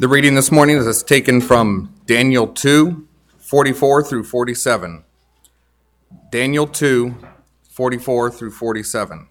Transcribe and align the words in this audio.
The 0.00 0.06
reading 0.06 0.36
this 0.36 0.52
morning 0.52 0.76
is 0.76 1.02
taken 1.02 1.40
from 1.40 1.92
Daniel 2.06 2.46
2 2.46 3.08
44 3.40 4.04
through 4.04 4.22
47. 4.22 5.02
Daniel 6.30 6.68
2 6.68 7.16
44 7.68 8.30
through 8.30 8.52
47. 8.52 9.26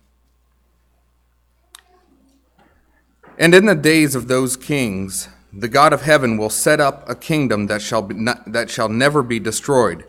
And 3.39 3.55
in 3.55 3.65
the 3.65 3.75
days 3.75 4.13
of 4.13 4.27
those 4.27 4.57
kings, 4.57 5.29
the 5.53 5.69
God 5.69 5.93
of 5.93 6.01
heaven 6.01 6.37
will 6.37 6.49
set 6.49 6.81
up 6.81 7.07
a 7.07 7.15
kingdom 7.15 7.67
that 7.67 7.81
shall, 7.81 8.05
not, 8.05 8.51
that 8.51 8.69
shall 8.69 8.89
never 8.89 9.23
be 9.23 9.39
destroyed, 9.39 10.05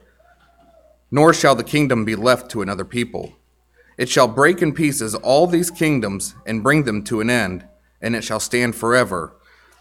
nor 1.09 1.33
shall 1.33 1.55
the 1.55 1.63
kingdom 1.63 2.05
be 2.05 2.17
left 2.17 2.51
to 2.51 2.63
another 2.63 2.85
people. 2.85 3.37
It 3.97 4.09
shall 4.09 4.27
break 4.27 4.61
in 4.61 4.75
pieces 4.75 5.15
all 5.15 5.47
these 5.47 5.71
kingdoms 5.71 6.35
and 6.45 6.65
bring 6.65 6.83
them 6.83 7.05
to 7.05 7.21
an 7.21 7.31
end, 7.31 7.65
and 8.03 8.17
it 8.17 8.25
shall 8.25 8.41
stand 8.41 8.75
forever. 8.75 9.37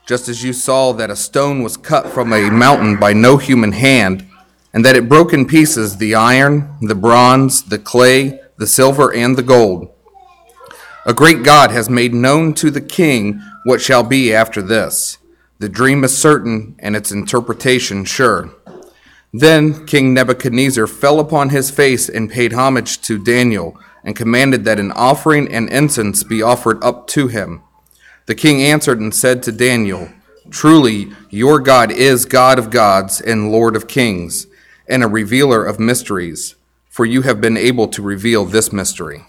Just 0.08 0.30
as 0.30 0.42
you 0.42 0.54
saw 0.54 0.94
that 0.94 1.10
a 1.10 1.18
stone 1.18 1.62
was 1.62 1.76
cut 1.76 2.08
from 2.08 2.32
a 2.32 2.50
mountain 2.50 2.98
by 2.98 3.12
no 3.12 3.36
human 3.36 3.74
hand, 3.74 4.26
and 4.74 4.86
that 4.86 4.96
it 4.96 5.10
broke 5.10 5.34
in 5.34 5.46
pieces 5.46 5.98
the 5.98 6.16
iron, 6.16 6.78
the 6.82 6.96
bronze, 6.96 7.64
the 7.64 7.78
clay, 7.78 8.40
the 8.58 8.68
silver, 8.68 9.14
and 9.14 9.36
the 9.36 9.44
gold. 9.44 9.90
A 11.06 11.14
great 11.14 11.44
God 11.44 11.72
has 11.72 11.90
made 11.90 12.14
known 12.14 12.54
to 12.54 12.72
the 12.72 12.80
king 12.80 13.42
what 13.66 13.82
shall 13.82 14.04
be 14.04 14.34
after 14.34 14.62
this. 14.62 15.18
The 15.60 15.68
dream 15.68 16.06
is 16.06 16.18
certain, 16.18 16.78
and 16.80 16.96
its 16.96 17.12
interpretation 17.12 18.06
sure. 18.06 18.54
Then 19.34 19.86
King 19.86 20.14
Nebuchadnezzar 20.14 20.88
fell 20.88 21.20
upon 21.20 21.50
his 21.50 21.70
face 21.70 22.08
and 22.08 22.32
paid 22.32 22.54
homage 22.54 23.02
to 23.02 23.22
Daniel, 23.22 23.78
and 24.06 24.16
commanded 24.16 24.64
that 24.64 24.80
an 24.80 24.94
offering 24.94 25.52
and 25.52 25.68
incense 25.70 26.24
be 26.24 26.42
offered 26.42 26.82
up 26.82 27.08
to 27.08 27.28
him. 27.28 27.62
The 28.28 28.36
king 28.36 28.62
answered 28.62 29.00
and 29.00 29.16
said 29.16 29.42
to 29.44 29.54
Daniel, 29.54 30.10
Truly, 30.50 31.14
your 31.30 31.60
God 31.62 31.92
is 31.92 32.26
God 32.26 32.60
of 32.60 32.70
gods 32.70 33.22
and 33.22 33.54
Lord 33.54 33.74
of 33.76 33.88
kings, 33.88 34.48
and 34.88 35.02
a 35.02 35.08
revealer 35.08 35.64
of 35.64 35.80
mysteries, 35.80 36.56
for 36.90 37.06
you 37.06 37.22
have 37.22 37.40
been 37.40 37.56
able 37.56 37.88
to 37.88 38.02
reveal 38.02 38.44
this 38.44 38.74
mystery. 38.74 39.26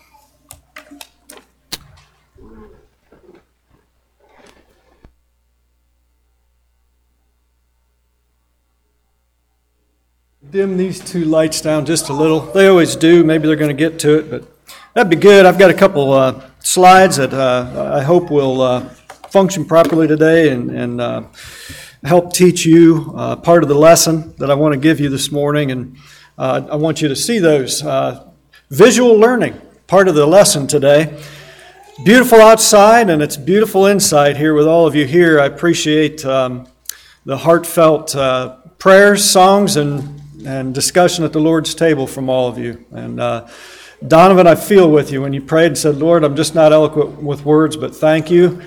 dim 10.50 10.78
these 10.78 10.98
two 10.98 11.27
lights 11.27 11.60
down 11.60 11.84
just 11.84 12.08
a 12.08 12.12
little. 12.12 12.40
They 12.40 12.68
always 12.68 12.96
do. 12.96 13.22
Maybe 13.22 13.46
they're 13.46 13.55
going 13.55 13.68
to 13.68 13.74
get 13.74 13.98
to 14.00 14.18
it, 14.18 14.30
but 14.30 14.48
that'd 14.94 15.10
be 15.10 15.16
good. 15.16 15.44
I've 15.44 15.58
got 15.58 15.70
a 15.70 15.74
couple 15.74 16.12
uh, 16.12 16.42
slides 16.69 17.16
that 17.16 17.33
uh, 17.33 17.94
I 17.94 18.02
hope 18.02 18.30
will 18.30 18.61
uh, 18.61 18.80
function 19.30 19.64
properly 19.64 20.06
today 20.06 20.50
and, 20.50 20.70
and 20.70 21.00
uh, 21.00 21.22
help 22.05 22.34
teach 22.34 22.66
you 22.66 23.11
uh, 23.16 23.36
part 23.36 23.62
of 23.62 23.70
the 23.70 23.74
lesson 23.74 24.34
that 24.36 24.50
I 24.50 24.55
want 24.55 24.74
to 24.74 24.78
give 24.78 25.00
you 25.00 25.08
this 25.08 25.33
morning. 25.33 25.70
And 25.70 25.96
uh, 26.36 26.69
I 26.70 26.77
want 26.77 27.00
you 27.00 27.08
to 27.08 27.16
see 27.16 27.39
those. 27.39 27.83
visual 28.69 29.14
learning, 29.16 29.58
part 29.86 30.08
of 30.08 30.14
the 30.14 30.27
lesson 30.27 30.66
today. 30.66 31.19
Beautiful 32.05 32.42
outside, 32.42 33.08
and 33.08 33.22
it's 33.22 33.39
beautiful 33.39 33.86
inside 33.86 34.36
here 34.36 34.52
with 34.52 34.66
all 34.66 34.86
of 34.86 34.94
you 34.94 35.06
here. 35.06 35.41
I 35.41 35.46
appreciate 35.46 36.22
um, 36.27 36.69
the 37.24 37.39
heartfelt 37.39 38.14
prayers, 38.78 39.24
songs, 39.24 39.77
and 39.77 40.20
and 40.46 40.74
discussion 40.74 41.24
at 41.24 41.33
the 41.33 41.41
Lord's 41.41 41.74
table 41.74 42.06
from 42.06 42.28
all 42.28 42.46
of 42.46 42.58
you. 42.58 42.84
And 42.92 43.19
uh, 43.19 43.48
Donovan, 44.06 44.46
I 44.46 44.54
feel 44.54 44.91
with 44.91 45.10
you 45.10 45.22
when 45.22 45.32
you 45.32 45.41
prayed 45.42 45.66
and 45.66 45.78
said, 45.78 45.96
Lord, 45.96 46.22
I'm 46.22 46.36
just 46.36 46.54
not 46.54 46.72
eloquent 46.72 47.22
with 47.22 47.44
words, 47.44 47.77
but 47.77 47.96
thank 47.96 48.30
you. 48.30 48.62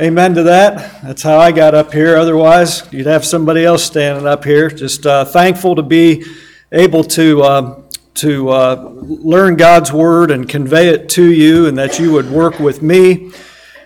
Amen 0.00 0.34
to 0.34 0.42
that. 0.44 1.02
That's 1.02 1.22
how 1.22 1.38
I 1.38 1.52
got 1.52 1.74
up 1.74 1.92
here. 1.92 2.16
Otherwise, 2.16 2.82
you'd 2.92 3.06
have 3.06 3.24
somebody 3.24 3.64
else 3.64 3.84
standing 3.84 4.26
up 4.26 4.44
here. 4.44 4.68
Just 4.68 5.06
uh, 5.06 5.24
thankful 5.24 5.76
to 5.76 5.82
be 5.82 6.24
able 6.70 7.04
to. 7.04 7.42
Uh, 7.42 7.78
to 8.14 8.50
uh, 8.50 8.90
learn 8.94 9.56
God's 9.56 9.90
word 9.90 10.30
and 10.30 10.46
convey 10.46 10.88
it 10.88 11.08
to 11.10 11.24
you, 11.24 11.66
and 11.66 11.78
that 11.78 11.98
you 11.98 12.12
would 12.12 12.30
work 12.30 12.58
with 12.58 12.82
me. 12.82 13.32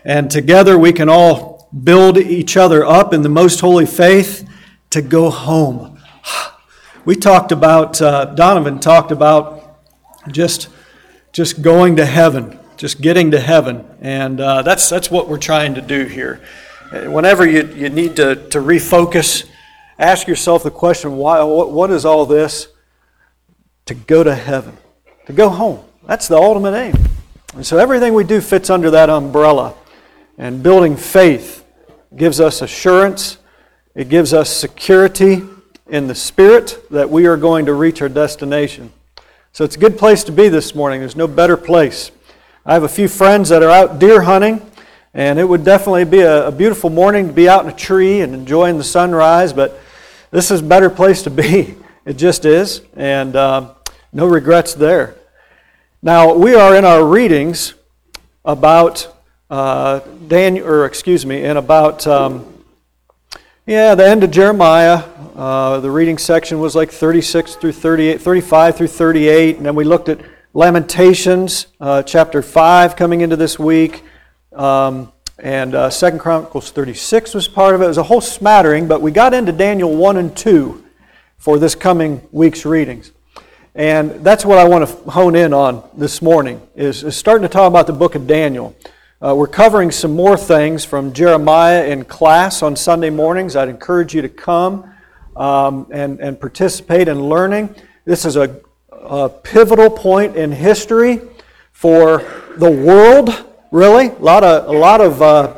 And 0.04 0.28
together 0.28 0.76
we 0.76 0.92
can 0.92 1.08
all 1.08 1.68
build 1.84 2.18
each 2.18 2.56
other 2.56 2.84
up 2.84 3.14
in 3.14 3.22
the 3.22 3.28
most 3.28 3.60
holy 3.60 3.86
faith 3.86 4.44
to 4.90 5.00
go 5.00 5.30
home 5.30 5.96
we 7.04 7.14
talked 7.14 7.52
about, 7.52 8.02
uh, 8.02 8.24
Donovan 8.26 8.80
talked 8.80 9.12
about 9.12 9.78
just, 10.28 10.68
just 11.36 11.60
going 11.60 11.96
to 11.96 12.06
heaven, 12.06 12.58
just 12.78 13.02
getting 13.02 13.32
to 13.32 13.38
heaven. 13.38 13.84
And 14.00 14.40
uh, 14.40 14.62
that's, 14.62 14.88
that's 14.88 15.10
what 15.10 15.28
we're 15.28 15.36
trying 15.36 15.74
to 15.74 15.82
do 15.82 16.06
here. 16.06 16.40
Whenever 16.90 17.46
you, 17.46 17.66
you 17.74 17.90
need 17.90 18.16
to, 18.16 18.36
to 18.48 18.58
refocus, 18.58 19.44
ask 19.98 20.26
yourself 20.26 20.62
the 20.62 20.70
question 20.70 21.18
why, 21.18 21.42
what, 21.42 21.72
what 21.72 21.90
is 21.90 22.06
all 22.06 22.24
this? 22.24 22.68
To 23.84 23.94
go 23.94 24.24
to 24.24 24.34
heaven, 24.34 24.78
to 25.26 25.34
go 25.34 25.50
home. 25.50 25.84
That's 26.06 26.26
the 26.26 26.36
ultimate 26.36 26.72
aim. 26.72 26.94
And 27.54 27.66
so 27.66 27.76
everything 27.76 28.14
we 28.14 28.24
do 28.24 28.40
fits 28.40 28.70
under 28.70 28.90
that 28.92 29.10
umbrella. 29.10 29.74
And 30.38 30.62
building 30.62 30.96
faith 30.96 31.66
gives 32.16 32.40
us 32.40 32.62
assurance, 32.62 33.36
it 33.94 34.08
gives 34.08 34.32
us 34.32 34.48
security 34.48 35.42
in 35.86 36.06
the 36.06 36.14
spirit 36.14 36.82
that 36.90 37.10
we 37.10 37.26
are 37.26 37.36
going 37.36 37.66
to 37.66 37.74
reach 37.74 38.00
our 38.00 38.08
destination. 38.08 38.90
So 39.56 39.64
it's 39.64 39.74
a 39.74 39.78
good 39.78 39.96
place 39.96 40.22
to 40.24 40.32
be 40.32 40.50
this 40.50 40.74
morning. 40.74 41.00
There's 41.00 41.16
no 41.16 41.26
better 41.26 41.56
place. 41.56 42.10
I 42.66 42.74
have 42.74 42.82
a 42.82 42.90
few 42.90 43.08
friends 43.08 43.48
that 43.48 43.62
are 43.62 43.70
out 43.70 43.98
deer 43.98 44.20
hunting, 44.20 44.60
and 45.14 45.38
it 45.38 45.44
would 45.44 45.64
definitely 45.64 46.04
be 46.04 46.20
a, 46.20 46.48
a 46.48 46.52
beautiful 46.52 46.90
morning 46.90 47.28
to 47.28 47.32
be 47.32 47.48
out 47.48 47.64
in 47.64 47.70
a 47.70 47.74
tree 47.74 48.20
and 48.20 48.34
enjoying 48.34 48.76
the 48.76 48.84
sunrise, 48.84 49.54
but 49.54 49.80
this 50.30 50.50
is 50.50 50.60
a 50.60 50.62
better 50.62 50.90
place 50.90 51.22
to 51.22 51.30
be. 51.30 51.74
It 52.04 52.18
just 52.18 52.44
is, 52.44 52.82
and 52.96 53.34
uh, 53.34 53.72
no 54.12 54.26
regrets 54.26 54.74
there. 54.74 55.16
Now, 56.02 56.34
we 56.34 56.54
are 56.54 56.76
in 56.76 56.84
our 56.84 57.02
readings 57.02 57.72
about 58.44 59.08
uh, 59.48 60.00
Daniel, 60.28 60.68
or 60.68 60.84
excuse 60.84 61.24
me, 61.24 61.44
and 61.44 61.56
about, 61.56 62.06
um, 62.06 62.55
yeah, 63.66 63.96
the 63.96 64.08
end 64.08 64.22
of 64.22 64.30
Jeremiah, 64.30 65.02
uh, 65.34 65.80
the 65.80 65.90
reading 65.90 66.18
section 66.18 66.60
was 66.60 66.76
like 66.76 66.92
36 66.92 67.56
through 67.56 67.72
38, 67.72 68.20
35 68.20 68.76
through 68.76 68.86
38, 68.86 69.56
and 69.56 69.66
then 69.66 69.74
we 69.74 69.82
looked 69.82 70.08
at 70.08 70.20
Lamentations, 70.54 71.66
uh, 71.80 72.04
chapter 72.04 72.42
5, 72.42 72.94
coming 72.94 73.22
into 73.22 73.34
this 73.34 73.58
week, 73.58 74.04
um, 74.52 75.12
and 75.40 75.74
uh, 75.74 75.90
Second 75.90 76.20
Chronicles 76.20 76.70
36 76.70 77.34
was 77.34 77.48
part 77.48 77.74
of 77.74 77.80
it. 77.80 77.86
It 77.86 77.88
was 77.88 77.98
a 77.98 78.04
whole 78.04 78.20
smattering, 78.20 78.86
but 78.86 79.02
we 79.02 79.10
got 79.10 79.34
into 79.34 79.50
Daniel 79.50 79.96
1 79.96 80.16
and 80.16 80.36
2 80.36 80.84
for 81.36 81.58
this 81.58 81.74
coming 81.74 82.22
week's 82.30 82.64
readings. 82.64 83.10
And 83.74 84.24
that's 84.24 84.44
what 84.44 84.58
I 84.58 84.68
want 84.68 84.88
to 84.88 85.10
hone 85.10 85.34
in 85.34 85.52
on 85.52 85.82
this 85.96 86.22
morning, 86.22 86.62
is, 86.76 87.02
is 87.02 87.16
starting 87.16 87.42
to 87.42 87.52
talk 87.52 87.68
about 87.68 87.88
the 87.88 87.92
book 87.92 88.14
of 88.14 88.28
Daniel. 88.28 88.76
Uh, 89.18 89.34
we're 89.34 89.46
covering 89.46 89.90
some 89.90 90.14
more 90.14 90.36
things 90.36 90.84
from 90.84 91.10
Jeremiah 91.10 91.86
in 91.86 92.04
class 92.04 92.62
on 92.62 92.76
Sunday 92.76 93.08
mornings. 93.08 93.56
I'd 93.56 93.70
encourage 93.70 94.14
you 94.14 94.20
to 94.20 94.28
come 94.28 94.92
um, 95.34 95.86
and, 95.90 96.20
and 96.20 96.38
participate 96.38 97.08
in 97.08 97.26
learning. 97.26 97.74
This 98.04 98.26
is 98.26 98.36
a, 98.36 98.60
a 98.92 99.30
pivotal 99.30 99.88
point 99.88 100.36
in 100.36 100.52
history 100.52 101.22
for 101.72 102.22
the 102.58 102.70
world, 102.70 103.46
really. 103.70 104.08
A 104.08 104.18
lot 104.18 104.44
of, 104.44 104.68
a 104.68 104.78
lot 104.78 105.00
of 105.00 105.22
uh, 105.22 105.54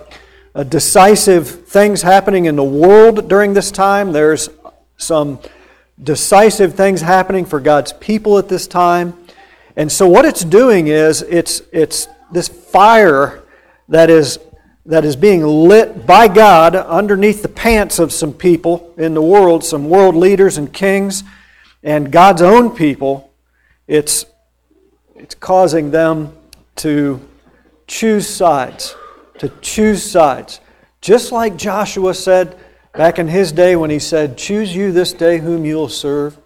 uh, 0.55 0.63
decisive 0.63 1.67
things 1.67 2.01
happening 2.01 2.45
in 2.45 2.55
the 2.55 2.63
world 2.63 3.29
during 3.29 3.55
this 3.55 3.73
time. 3.73 4.13
There's 4.13 4.51
some 4.99 5.41
decisive 6.01 6.77
things 6.77 7.01
happening 7.01 7.45
for 7.45 7.59
God's 7.59 7.93
people 7.95 8.39
at 8.39 8.49
this 8.49 8.69
time. 8.69 9.15
And 9.75 9.91
so, 9.91 10.07
what 10.07 10.25
it's 10.25 10.45
doing 10.45 10.87
is 10.87 11.23
it's, 11.23 11.63
it's 11.73 12.07
this 12.31 12.47
fire 12.47 13.43
that 13.89 14.11
is 14.11 14.39
that 14.89 15.05
is 15.05 15.17
being 15.17 15.45
lit 15.45 16.07
by 16.07 16.29
God 16.29 16.75
underneath 16.75 17.43
the 17.43 17.49
pants 17.49 17.99
of 17.99 18.11
some 18.11 18.33
people 18.33 18.95
in 18.97 19.13
the 19.13 19.21
world, 19.21 19.63
some 19.63 19.91
world 19.91 20.15
leaders 20.15 20.57
and 20.57 20.73
kings, 20.73 21.25
and 21.83 22.11
God's 22.11 22.41
own 22.41 22.75
people, 22.75 23.31
it's, 23.87 24.25
it's 25.15 25.35
causing 25.35 25.91
them 25.91 26.33
to 26.77 27.21
choose 27.87 28.27
sides, 28.27 28.97
to 29.39 29.51
choose 29.61 30.03
sides. 30.03 30.61
Just 31.03 31.33
like 31.33 31.59
Joshua 31.59 32.15
said 32.15 32.59
back 32.95 33.19
in 33.19 33.29
his 33.29 33.53
day 33.53 33.77
when 33.77 33.91
he 33.91 33.99
said, 33.99 34.39
Choose 34.39 34.75
you 34.75 34.91
this 34.91 35.13
day 35.13 35.37
whom 35.37 35.67
you'll 35.67 35.91
serve. 35.91 36.39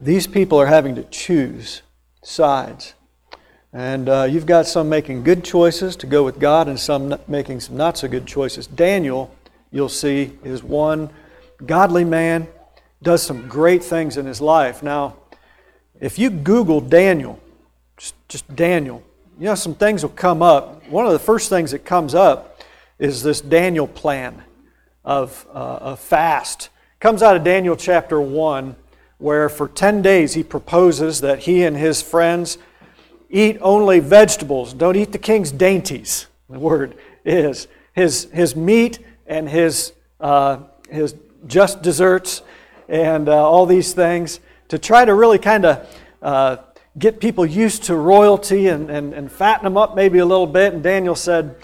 These 0.00 0.28
people 0.28 0.60
are 0.60 0.66
having 0.66 0.94
to 0.94 1.02
choose 1.02 1.82
sides. 2.22 2.94
And 3.72 4.08
uh, 4.08 4.24
you've 4.24 4.46
got 4.46 4.66
some 4.66 4.88
making 4.88 5.22
good 5.22 5.44
choices 5.44 5.94
to 5.96 6.06
go 6.06 6.24
with 6.24 6.40
God 6.40 6.68
and 6.68 6.78
some 6.78 7.14
making 7.28 7.60
some 7.60 7.76
not 7.76 7.96
so 7.96 8.08
good 8.08 8.26
choices. 8.26 8.66
Daniel, 8.66 9.34
you'll 9.70 9.88
see, 9.88 10.32
is 10.42 10.62
one 10.62 11.10
godly 11.64 12.04
man, 12.04 12.48
does 13.02 13.22
some 13.22 13.46
great 13.46 13.84
things 13.84 14.16
in 14.16 14.26
his 14.26 14.40
life. 14.40 14.82
Now, 14.82 15.16
if 16.00 16.18
you 16.18 16.30
Google 16.30 16.80
Daniel, 16.80 17.38
just, 17.96 18.14
just 18.28 18.56
Daniel, 18.56 19.02
you 19.38 19.46
know, 19.46 19.54
some 19.54 19.74
things 19.74 20.02
will 20.02 20.10
come 20.10 20.42
up. 20.42 20.86
One 20.88 21.06
of 21.06 21.12
the 21.12 21.18
first 21.18 21.48
things 21.48 21.70
that 21.70 21.84
comes 21.84 22.14
up 22.14 22.60
is 22.98 23.22
this 23.22 23.40
Daniel 23.40 23.86
plan. 23.86 24.42
of, 25.04 25.46
uh, 25.54 25.78
of 25.80 25.98
fast. 25.98 26.68
comes 26.98 27.22
out 27.22 27.36
of 27.36 27.44
Daniel 27.44 27.76
chapter 27.76 28.20
1, 28.20 28.76
where 29.18 29.48
for 29.48 29.68
10 29.68 30.02
days 30.02 30.34
he 30.34 30.42
proposes 30.42 31.20
that 31.20 31.40
he 31.40 31.62
and 31.62 31.76
his 31.76 32.02
friends 32.02 32.58
eat 33.30 33.58
only 33.60 34.00
vegetables, 34.00 34.74
don't 34.74 34.96
eat 34.96 35.12
the 35.12 35.18
king's 35.18 35.52
dainties. 35.52 36.26
The 36.48 36.58
word 36.58 36.96
is 37.24 37.68
his, 37.92 38.24
his 38.32 38.56
meat 38.56 38.98
and 39.26 39.48
his, 39.48 39.92
uh, 40.20 40.58
his 40.88 41.14
just 41.46 41.80
desserts 41.82 42.42
and 42.88 43.28
uh, 43.28 43.36
all 43.36 43.66
these 43.66 43.94
things 43.94 44.40
to 44.68 44.78
try 44.78 45.04
to 45.04 45.14
really 45.14 45.38
kind 45.38 45.64
of 45.64 46.00
uh, 46.22 46.56
get 46.98 47.20
people 47.20 47.46
used 47.46 47.84
to 47.84 47.96
royalty 47.96 48.66
and, 48.66 48.90
and, 48.90 49.14
and 49.14 49.30
fatten 49.30 49.64
them 49.64 49.76
up 49.76 49.94
maybe 49.94 50.18
a 50.18 50.26
little 50.26 50.46
bit. 50.46 50.74
And 50.74 50.82
Daniel 50.82 51.14
said, 51.14 51.56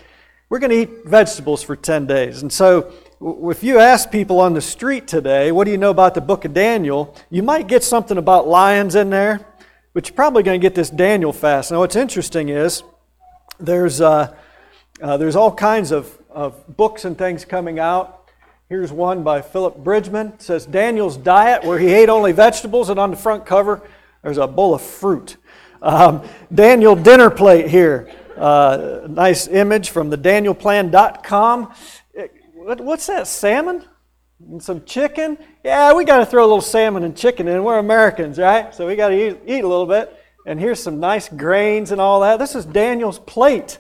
We're 0.49 0.61
going 0.61 0.71
to 0.71 0.83
eat 0.83 1.05
vegetables 1.05 1.63
for 1.63 1.75
10 1.75 2.07
days. 2.07 2.43
And 2.43 2.53
so 2.53 2.93
if 3.21 3.65
you 3.65 3.79
ask 3.79 4.11
people 4.11 4.41
on 4.41 4.55
the 4.55 4.61
street 4.61 5.07
today, 5.07 5.51
what 5.51 5.65
do 5.65 5.71
you 5.71 5.79
know 5.79 5.91
about 5.91 6.15
the 6.15 6.21
book 6.21 6.45
of 6.45 6.55
Daniel? 6.55 7.15
You 7.31 7.43
might 7.43 7.67
get 7.67 7.83
something 7.83 8.19
about 8.19 8.47
lions 8.47 8.95
in 8.95 9.11
there, 9.11 9.47
but 9.97 10.07
you're 10.07 10.15
probably 10.15 10.43
going 10.43 10.61
to 10.61 10.63
get 10.63 10.75
this 10.75 10.91
Daniel 10.91 11.33
fast. 11.33 11.73
Now, 11.73 11.79
what's 11.79 11.97
interesting 11.97 12.51
is 12.51 12.83
there's, 13.59 14.03
uh, 14.03 14.37
uh, 15.01 15.17
there's 15.17 15.37
all 15.37 15.51
kinds 15.51 15.91
of, 15.91 16.19
of 16.29 16.77
books 16.77 17.07
and 17.07 17.17
things 17.17 17.47
coming 17.47 17.79
out. 17.79 18.29
Here's 18.69 18.93
one 18.93 19.23
by 19.23 19.41
Philip 19.41 19.79
Bridgman. 19.79 20.35
It 20.35 20.43
says 20.43 20.67
Daniel's 20.67 21.17
diet, 21.17 21.65
where 21.65 21.79
he 21.79 21.95
ate 21.95 22.11
only 22.11 22.33
vegetables, 22.33 22.91
and 22.91 23.01
on 23.01 23.11
the 23.11 23.17
front 23.17 23.47
cover, 23.47 23.89
there's 24.23 24.37
a 24.37 24.47
bowl 24.47 24.75
of 24.75 24.83
fruit. 24.83 25.39
Um, 25.81 26.29
Daniel 26.55 26.95
dinner 26.95 27.31
plate 27.31 27.71
here. 27.71 28.15
Uh, 28.37 29.07
nice 29.09 29.49
image 29.49 29.89
from 29.89 30.11
the 30.11 30.19
danielplan.com. 30.19 31.73
What's 32.53 33.07
that, 33.07 33.27
salmon? 33.27 33.83
And 34.41 34.63
some 34.63 34.85
chicken? 34.85 35.39
Yeah, 35.65 35.95
we 35.95 36.05
got 36.05 36.19
to 36.19 36.27
throw 36.27 36.43
a 36.43 36.47
little 36.47 36.61
salmon 36.61 37.05
and 37.05 37.17
chicken 37.17 37.49
in. 37.49 37.65
We're 37.65 37.79
Americans, 37.79 38.39
right? 38.39 38.75
So 38.75 38.87
we 38.87 38.95
got 38.95 39.09
to 39.09 39.29
eat, 39.29 39.39
eat 39.47 39.65
a 39.65 39.69
little 39.69 39.87
bit. 39.87 40.15
And 40.45 40.61
here's 40.61 40.83
some 40.83 41.01
nice 41.01 41.29
grains 41.29 41.91
and 41.91 42.01
all 42.01 42.21
that. 42.21 42.39
This 42.39 42.55
is 42.55 42.67
Daniel's 42.67 43.19
plate. 43.19 43.79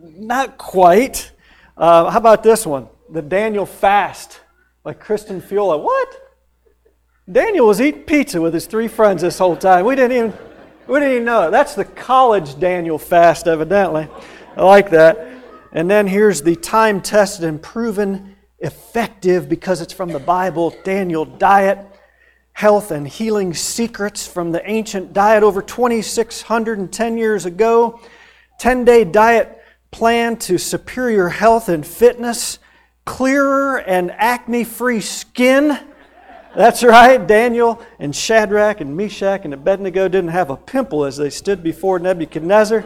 Not 0.00 0.56
quite. 0.56 1.30
Uh, 1.76 2.10
how 2.10 2.18
about 2.18 2.42
this 2.42 2.66
one? 2.66 2.88
The 3.10 3.22
Daniel 3.22 3.66
fast 3.66 4.40
by 4.82 4.94
Kristen 4.94 5.42
Feola. 5.42 5.82
What? 5.82 6.22
Daniel 7.30 7.66
was 7.66 7.80
eating 7.80 8.02
pizza 8.04 8.40
with 8.40 8.54
his 8.54 8.66
three 8.66 8.88
friends 8.88 9.22
this 9.22 9.38
whole 9.38 9.56
time. 9.56 9.84
We 9.84 9.94
didn't 9.94 10.16
even, 10.16 10.34
we 10.86 11.00
didn't 11.00 11.12
even 11.12 11.24
know 11.24 11.48
it. 11.48 11.50
That's 11.50 11.74
the 11.74 11.84
college 11.84 12.58
Daniel 12.58 12.98
fast, 12.98 13.46
evidently. 13.46 14.08
I 14.56 14.64
like 14.64 14.90
that. 14.90 15.28
And 15.72 15.90
then 15.90 16.06
here's 16.06 16.42
the 16.42 16.56
time 16.56 17.02
tested 17.02 17.44
and 17.44 17.60
proven 17.60 18.35
effective 18.58 19.48
because 19.48 19.80
it's 19.80 19.92
from 19.92 20.10
the 20.10 20.18
Bible 20.18 20.74
Daniel 20.84 21.24
diet, 21.24 21.78
health 22.52 22.90
and 22.90 23.06
healing 23.06 23.54
secrets 23.54 24.26
from 24.26 24.52
the 24.52 24.68
ancient 24.68 25.12
diet 25.12 25.42
over 25.42 25.60
2,610 25.62 27.18
years 27.18 27.44
ago. 27.44 28.00
10 28.58 28.84
day 28.84 29.04
diet 29.04 29.62
plan 29.90 30.36
to 30.36 30.58
superior 30.58 31.28
health 31.28 31.68
and 31.68 31.86
fitness, 31.86 32.58
clearer 33.04 33.78
and 33.80 34.10
acne 34.12 34.64
free 34.64 35.00
skin 35.00 35.78
that's 36.56 36.82
right. 36.82 37.24
Daniel 37.24 37.82
and 37.98 38.16
Shadrach 38.16 38.80
and 38.80 38.96
Meshach 38.96 39.44
and 39.44 39.52
Abednego 39.52 40.08
didn't 40.08 40.30
have 40.30 40.48
a 40.48 40.56
pimple 40.56 41.04
as 41.04 41.18
they 41.18 41.28
stood 41.28 41.62
before 41.62 41.98
Nebuchadnezzar. 41.98 42.82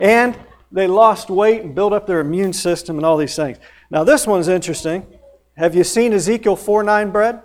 And 0.00 0.36
they 0.72 0.88
lost 0.88 1.30
weight 1.30 1.62
and 1.62 1.76
built 1.76 1.92
up 1.92 2.08
their 2.08 2.18
immune 2.18 2.52
system 2.52 2.96
and 2.96 3.06
all 3.06 3.16
these 3.16 3.36
things. 3.36 3.58
Now, 3.90 4.04
this 4.04 4.26
one's 4.26 4.48
interesting. 4.48 5.06
Have 5.56 5.74
you 5.74 5.84
seen 5.84 6.12
Ezekiel 6.12 6.56
4 6.56 6.82
9 6.82 7.10
bread 7.10 7.42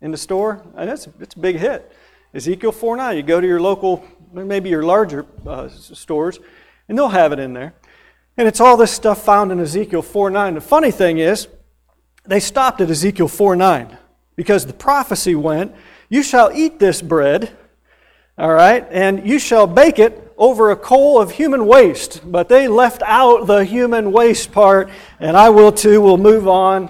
in 0.00 0.10
the 0.10 0.16
store? 0.16 0.62
And 0.76 0.90
it's, 0.90 1.08
it's 1.20 1.34
a 1.34 1.38
big 1.38 1.56
hit. 1.56 1.90
Ezekiel 2.34 2.72
4 2.72 2.96
9. 2.96 3.16
You 3.16 3.22
go 3.22 3.40
to 3.40 3.46
your 3.46 3.60
local, 3.60 4.04
maybe 4.32 4.68
your 4.68 4.82
larger 4.82 5.26
uh, 5.46 5.68
stores, 5.68 6.38
and 6.88 6.98
they'll 6.98 7.08
have 7.08 7.32
it 7.32 7.38
in 7.38 7.54
there. 7.54 7.74
And 8.36 8.46
it's 8.46 8.60
all 8.60 8.76
this 8.76 8.92
stuff 8.92 9.24
found 9.24 9.50
in 9.50 9.60
Ezekiel 9.60 10.02
4 10.02 10.30
9. 10.30 10.54
The 10.54 10.60
funny 10.60 10.90
thing 10.90 11.18
is, 11.18 11.48
they 12.24 12.40
stopped 12.40 12.80
at 12.80 12.90
Ezekiel 12.90 13.28
4 13.28 13.56
9 13.56 13.96
because 14.36 14.66
the 14.66 14.72
prophecy 14.72 15.34
went, 15.34 15.74
You 16.08 16.22
shall 16.22 16.52
eat 16.52 16.78
this 16.78 17.02
bread, 17.02 17.56
all 18.38 18.52
right, 18.52 18.86
and 18.92 19.26
you 19.26 19.40
shall 19.40 19.66
bake 19.66 19.98
it 19.98 20.32
over 20.36 20.70
a 20.70 20.76
coal 20.76 21.20
of 21.20 21.32
human 21.32 21.66
waste. 21.66 22.20
But 22.24 22.48
they 22.48 22.68
left 22.68 23.02
out 23.02 23.48
the 23.48 23.64
human 23.64 24.12
waste 24.12 24.52
part, 24.52 24.90
and 25.18 25.36
I 25.36 25.50
will 25.50 25.72
too. 25.72 26.00
We'll 26.00 26.18
move 26.18 26.46
on. 26.46 26.88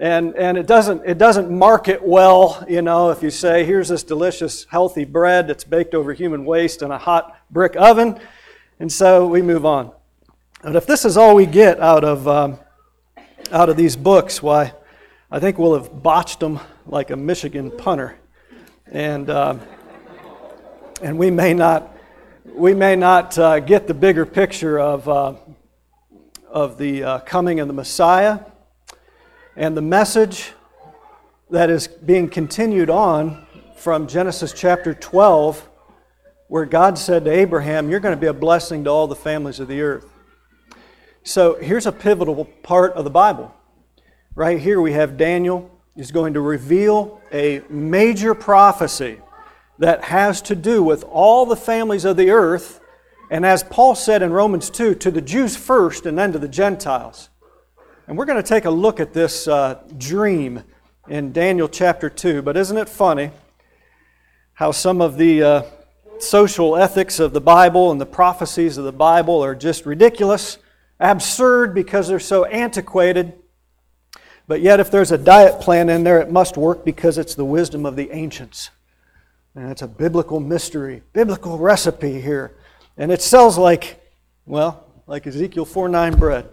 And, 0.00 0.34
and 0.34 0.58
it, 0.58 0.66
doesn't, 0.66 1.02
it 1.06 1.16
doesn't 1.16 1.50
mark 1.50 1.86
it 1.86 2.02
well, 2.02 2.64
you 2.68 2.82
know, 2.82 3.10
if 3.10 3.22
you 3.22 3.30
say, 3.30 3.64
here's 3.64 3.88
this 3.88 4.02
delicious, 4.02 4.64
healthy 4.70 5.04
bread 5.04 5.48
that's 5.48 5.64
baked 5.64 5.94
over 5.94 6.12
human 6.12 6.44
waste 6.44 6.82
in 6.82 6.90
a 6.90 6.98
hot 6.98 7.36
brick 7.50 7.76
oven. 7.76 8.18
And 8.80 8.92
so 8.92 9.26
we 9.26 9.40
move 9.42 9.64
on. 9.64 9.92
But 10.62 10.74
if 10.74 10.86
this 10.86 11.04
is 11.04 11.16
all 11.16 11.34
we 11.36 11.46
get 11.46 11.80
out 11.80 12.02
of, 12.04 12.26
um, 12.26 12.58
out 13.52 13.68
of 13.68 13.76
these 13.76 13.96
books, 13.96 14.42
why, 14.42 14.72
I 15.30 15.38
think 15.38 15.58
we'll 15.58 15.74
have 15.74 16.02
botched 16.02 16.40
them 16.40 16.58
like 16.86 17.10
a 17.10 17.16
Michigan 17.16 17.70
punter. 17.70 18.16
And, 18.90 19.30
uh, 19.30 19.58
and 21.00 21.18
we 21.18 21.30
may 21.30 21.54
not, 21.54 21.96
we 22.44 22.74
may 22.74 22.96
not 22.96 23.38
uh, 23.38 23.60
get 23.60 23.86
the 23.86 23.94
bigger 23.94 24.26
picture 24.26 24.78
of, 24.78 25.08
uh, 25.08 25.34
of 26.48 26.78
the 26.78 27.04
uh, 27.04 27.18
coming 27.20 27.60
of 27.60 27.68
the 27.68 27.74
Messiah 27.74 28.40
and 29.56 29.76
the 29.76 29.82
message 29.82 30.52
that 31.50 31.70
is 31.70 31.86
being 31.86 32.28
continued 32.28 32.90
on 32.90 33.46
from 33.76 34.08
Genesis 34.08 34.52
chapter 34.52 34.92
12, 34.92 35.68
where 36.48 36.64
God 36.64 36.98
said 36.98 37.24
to 37.26 37.30
Abraham, 37.30 37.90
You're 37.90 38.00
going 38.00 38.16
to 38.16 38.20
be 38.20 38.26
a 38.26 38.32
blessing 38.32 38.84
to 38.84 38.90
all 38.90 39.06
the 39.06 39.16
families 39.16 39.60
of 39.60 39.68
the 39.68 39.80
earth. 39.80 40.10
So 41.22 41.54
here's 41.56 41.86
a 41.86 41.92
pivotal 41.92 42.44
part 42.44 42.94
of 42.94 43.04
the 43.04 43.10
Bible. 43.10 43.54
Right 44.34 44.58
here 44.60 44.80
we 44.80 44.92
have 44.92 45.16
Daniel 45.16 45.70
is 45.96 46.10
going 46.10 46.34
to 46.34 46.40
reveal 46.40 47.20
a 47.32 47.62
major 47.68 48.34
prophecy 48.34 49.20
that 49.78 50.04
has 50.04 50.42
to 50.42 50.56
do 50.56 50.82
with 50.82 51.04
all 51.04 51.46
the 51.46 51.56
families 51.56 52.04
of 52.04 52.16
the 52.16 52.30
earth. 52.30 52.80
And 53.30 53.46
as 53.46 53.62
Paul 53.62 53.94
said 53.94 54.22
in 54.22 54.32
Romans 54.32 54.70
2, 54.70 54.96
to 54.96 55.10
the 55.10 55.20
Jews 55.20 55.56
first 55.56 56.06
and 56.06 56.18
then 56.18 56.32
to 56.32 56.38
the 56.38 56.48
Gentiles. 56.48 57.28
And 58.06 58.16
we're 58.16 58.24
going 58.24 58.42
to 58.42 58.48
take 58.48 58.64
a 58.64 58.70
look 58.70 59.00
at 59.00 59.12
this 59.12 59.46
uh, 59.46 59.82
dream 59.96 60.64
in 61.08 61.32
Daniel 61.32 61.68
chapter 61.68 62.10
2. 62.10 62.42
But 62.42 62.56
isn't 62.56 62.76
it 62.76 62.88
funny 62.88 63.30
how 64.54 64.72
some 64.72 65.00
of 65.00 65.16
the 65.16 65.42
uh, 65.42 65.62
social 66.18 66.76
ethics 66.76 67.20
of 67.20 67.32
the 67.32 67.40
Bible 67.40 67.92
and 67.92 68.00
the 68.00 68.06
prophecies 68.06 68.78
of 68.78 68.84
the 68.84 68.92
Bible 68.92 69.44
are 69.44 69.54
just 69.54 69.86
ridiculous, 69.86 70.58
absurd 70.98 71.74
because 71.74 72.08
they're 72.08 72.18
so 72.18 72.46
antiquated? 72.46 73.34
But 74.48 74.62
yet, 74.62 74.80
if 74.80 74.90
there's 74.90 75.12
a 75.12 75.18
diet 75.18 75.60
plan 75.60 75.90
in 75.90 76.04
there, 76.04 76.18
it 76.20 76.32
must 76.32 76.56
work 76.56 76.84
because 76.84 77.18
it's 77.18 77.34
the 77.34 77.44
wisdom 77.44 77.84
of 77.84 77.94
the 77.94 78.10
ancients. 78.10 78.70
And 79.58 79.72
it's 79.72 79.82
a 79.82 79.88
biblical 79.88 80.38
mystery, 80.38 81.02
biblical 81.12 81.58
recipe 81.58 82.20
here. 82.20 82.54
And 82.96 83.10
it 83.10 83.20
sells 83.20 83.58
like, 83.58 84.00
well, 84.46 84.86
like 85.08 85.26
Ezekiel 85.26 85.64
4 85.64 85.88
9 85.88 86.16
bread. 86.16 86.48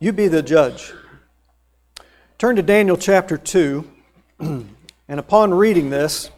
You 0.00 0.12
be 0.12 0.26
the 0.26 0.42
judge. 0.42 0.94
Turn 2.38 2.56
to 2.56 2.62
Daniel 2.62 2.96
chapter 2.96 3.36
2, 3.36 3.84
and 4.38 4.70
upon 5.06 5.52
reading 5.52 5.90
this, 5.90 6.30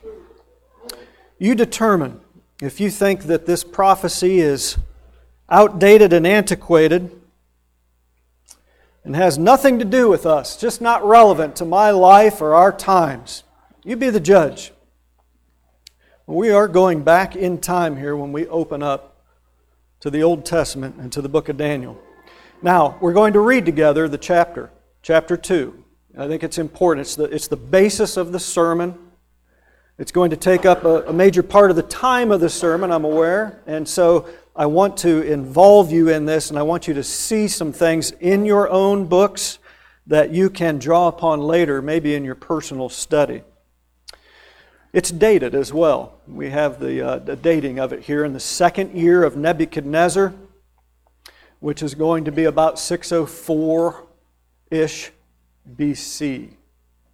you 1.38 1.54
determine 1.54 2.20
if 2.60 2.80
you 2.80 2.90
think 2.90 3.24
that 3.24 3.46
this 3.46 3.62
prophecy 3.62 4.40
is 4.40 4.76
outdated 5.48 6.12
and 6.12 6.26
antiquated 6.26 7.19
and 9.04 9.16
has 9.16 9.38
nothing 9.38 9.78
to 9.78 9.84
do 9.84 10.08
with 10.08 10.26
us, 10.26 10.56
just 10.56 10.80
not 10.80 11.04
relevant 11.04 11.56
to 11.56 11.64
my 11.64 11.90
life 11.90 12.40
or 12.40 12.54
our 12.54 12.72
times. 12.72 13.44
You 13.84 13.96
be 13.96 14.10
the 14.10 14.20
judge. 14.20 14.72
We 16.26 16.50
are 16.50 16.68
going 16.68 17.02
back 17.02 17.34
in 17.34 17.58
time 17.58 17.96
here 17.96 18.14
when 18.14 18.30
we 18.30 18.46
open 18.46 18.82
up 18.82 19.24
to 20.00 20.10
the 20.10 20.22
Old 20.22 20.44
Testament 20.44 20.96
and 20.96 21.10
to 21.12 21.22
the 21.22 21.28
book 21.28 21.48
of 21.48 21.56
Daniel. 21.56 21.98
Now, 22.62 22.98
we're 23.00 23.14
going 23.14 23.32
to 23.32 23.40
read 23.40 23.64
together 23.64 24.06
the 24.06 24.18
chapter, 24.18 24.70
chapter 25.02 25.36
2. 25.36 25.84
I 26.18 26.28
think 26.28 26.42
it's 26.42 26.58
important. 26.58 27.06
It's 27.06 27.16
the, 27.16 27.24
it's 27.24 27.48
the 27.48 27.56
basis 27.56 28.16
of 28.16 28.32
the 28.32 28.40
sermon. 28.40 29.10
It's 29.98 30.12
going 30.12 30.30
to 30.30 30.36
take 30.36 30.64
up 30.66 30.84
a, 30.84 31.06
a 31.08 31.12
major 31.12 31.42
part 31.42 31.70
of 31.70 31.76
the 31.76 31.82
time 31.82 32.30
of 32.30 32.40
the 32.40 32.48
sermon, 32.48 32.92
I'm 32.92 33.04
aware. 33.04 33.62
And 33.66 33.88
so 33.88 34.28
I 34.60 34.66
want 34.66 34.98
to 34.98 35.22
involve 35.22 35.90
you 35.90 36.10
in 36.10 36.26
this, 36.26 36.50
and 36.50 36.58
I 36.58 36.62
want 36.64 36.86
you 36.86 36.92
to 36.92 37.02
see 37.02 37.48
some 37.48 37.72
things 37.72 38.10
in 38.20 38.44
your 38.44 38.68
own 38.68 39.06
books 39.06 39.58
that 40.06 40.32
you 40.32 40.50
can 40.50 40.78
draw 40.78 41.08
upon 41.08 41.40
later, 41.40 41.80
maybe 41.80 42.14
in 42.14 42.26
your 42.26 42.34
personal 42.34 42.90
study. 42.90 43.40
It's 44.92 45.10
dated 45.10 45.54
as 45.54 45.72
well. 45.72 46.20
We 46.28 46.50
have 46.50 46.78
the, 46.78 47.00
uh, 47.00 47.18
the 47.20 47.36
dating 47.36 47.78
of 47.78 47.94
it 47.94 48.02
here 48.02 48.22
in 48.22 48.34
the 48.34 48.40
second 48.40 48.94
year 48.94 49.24
of 49.24 49.34
Nebuchadnezzar. 49.34 50.34
which 51.60 51.82
is 51.82 51.94
going 51.94 52.26
to 52.26 52.32
be 52.32 52.44
about 52.44 52.78
604 52.78 54.06
ish 54.70 55.10
BC. 55.74 56.50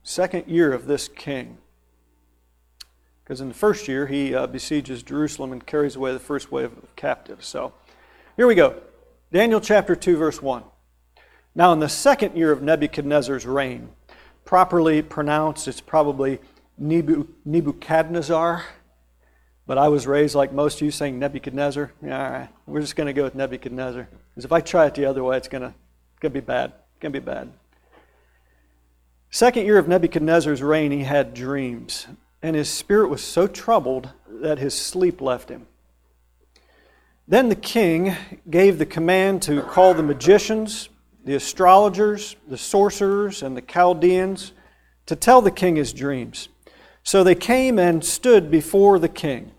Second 0.02 0.48
year 0.48 0.72
of 0.72 0.86
this 0.86 1.06
king. 1.06 1.58
Because 3.26 3.40
in 3.40 3.48
the 3.48 3.54
first 3.54 3.88
year, 3.88 4.06
he 4.06 4.36
uh, 4.36 4.46
besieges 4.46 5.02
Jerusalem 5.02 5.50
and 5.50 5.66
carries 5.66 5.96
away 5.96 6.12
the 6.12 6.20
first 6.20 6.52
wave 6.52 6.70
of 6.78 6.94
captives. 6.94 7.44
So 7.48 7.72
here 8.36 8.46
we 8.46 8.54
go. 8.54 8.80
Daniel 9.32 9.60
chapter 9.60 9.96
2, 9.96 10.16
verse 10.16 10.40
1. 10.40 10.62
Now, 11.52 11.72
in 11.72 11.80
the 11.80 11.88
second 11.88 12.36
year 12.36 12.52
of 12.52 12.62
Nebuchadnezzar's 12.62 13.44
reign, 13.44 13.88
properly 14.44 15.02
pronounced, 15.02 15.66
it's 15.66 15.80
probably 15.80 16.38
Nebuchadnezzar. 16.78 18.64
But 19.66 19.76
I 19.76 19.88
was 19.88 20.06
raised 20.06 20.36
like 20.36 20.52
most 20.52 20.76
of 20.76 20.82
you 20.82 20.92
saying 20.92 21.18
Nebuchadnezzar. 21.18 21.90
Yeah, 22.04 22.24
all 22.24 22.30
right. 22.30 22.48
We're 22.66 22.80
just 22.80 22.94
going 22.94 23.08
to 23.08 23.12
go 23.12 23.24
with 23.24 23.34
Nebuchadnezzar. 23.34 24.08
Because 24.30 24.44
if 24.44 24.52
I 24.52 24.60
try 24.60 24.86
it 24.86 24.94
the 24.94 25.06
other 25.06 25.24
way, 25.24 25.36
it's 25.36 25.48
going 25.48 25.62
to, 25.62 25.74
it's 26.12 26.20
going 26.20 26.32
to 26.32 26.40
be 26.40 26.46
bad. 26.46 26.74
It's 26.92 27.00
going 27.00 27.12
to 27.12 27.20
be 27.20 27.26
bad. 27.26 27.52
Second 29.30 29.64
year 29.64 29.78
of 29.78 29.88
Nebuchadnezzar's 29.88 30.62
reign, 30.62 30.92
he 30.92 31.02
had 31.02 31.34
dreams. 31.34 32.06
And 32.42 32.54
his 32.54 32.68
spirit 32.68 33.08
was 33.08 33.22
so 33.22 33.46
troubled 33.46 34.10
that 34.28 34.58
his 34.58 34.74
sleep 34.74 35.20
left 35.20 35.48
him. 35.48 35.66
Then 37.28 37.48
the 37.48 37.56
king 37.56 38.14
gave 38.48 38.78
the 38.78 38.86
command 38.86 39.42
to 39.42 39.62
call 39.62 39.94
the 39.94 40.02
magicians, 40.02 40.88
the 41.24 41.34
astrologers, 41.34 42.36
the 42.46 42.58
sorcerers, 42.58 43.42
and 43.42 43.56
the 43.56 43.62
Chaldeans 43.62 44.52
to 45.06 45.16
tell 45.16 45.42
the 45.42 45.50
king 45.50 45.76
his 45.76 45.92
dreams. 45.92 46.48
So 47.02 47.24
they 47.24 47.34
came 47.34 47.78
and 47.78 48.04
stood 48.04 48.50
before 48.50 48.98
the 48.98 49.08
king. 49.08 49.52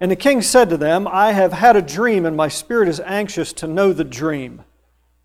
And 0.00 0.10
the 0.10 0.16
king 0.16 0.42
said 0.42 0.68
to 0.70 0.76
them, 0.76 1.06
I 1.06 1.32
have 1.32 1.52
had 1.52 1.76
a 1.76 1.82
dream, 1.82 2.26
and 2.26 2.36
my 2.36 2.48
spirit 2.48 2.88
is 2.88 3.00
anxious 3.00 3.52
to 3.54 3.66
know 3.66 3.92
the 3.92 4.04
dream. 4.04 4.64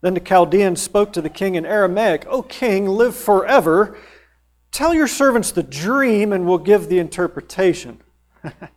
Then 0.01 0.13
the 0.13 0.19
Chaldeans 0.19 0.81
spoke 0.81 1.12
to 1.13 1.21
the 1.21 1.29
king 1.29 1.55
in 1.55 1.65
Aramaic, 1.65 2.25
O 2.27 2.41
king, 2.41 2.88
live 2.88 3.15
forever. 3.15 3.97
Tell 4.77 4.93
your 4.93 5.07
servants 5.07 5.50
the 5.50 5.63
dream, 5.63 6.31
and 6.31 6.46
we'll 6.46 6.60
give 6.60 6.88
the 6.88 7.00
interpretation. 7.00 8.00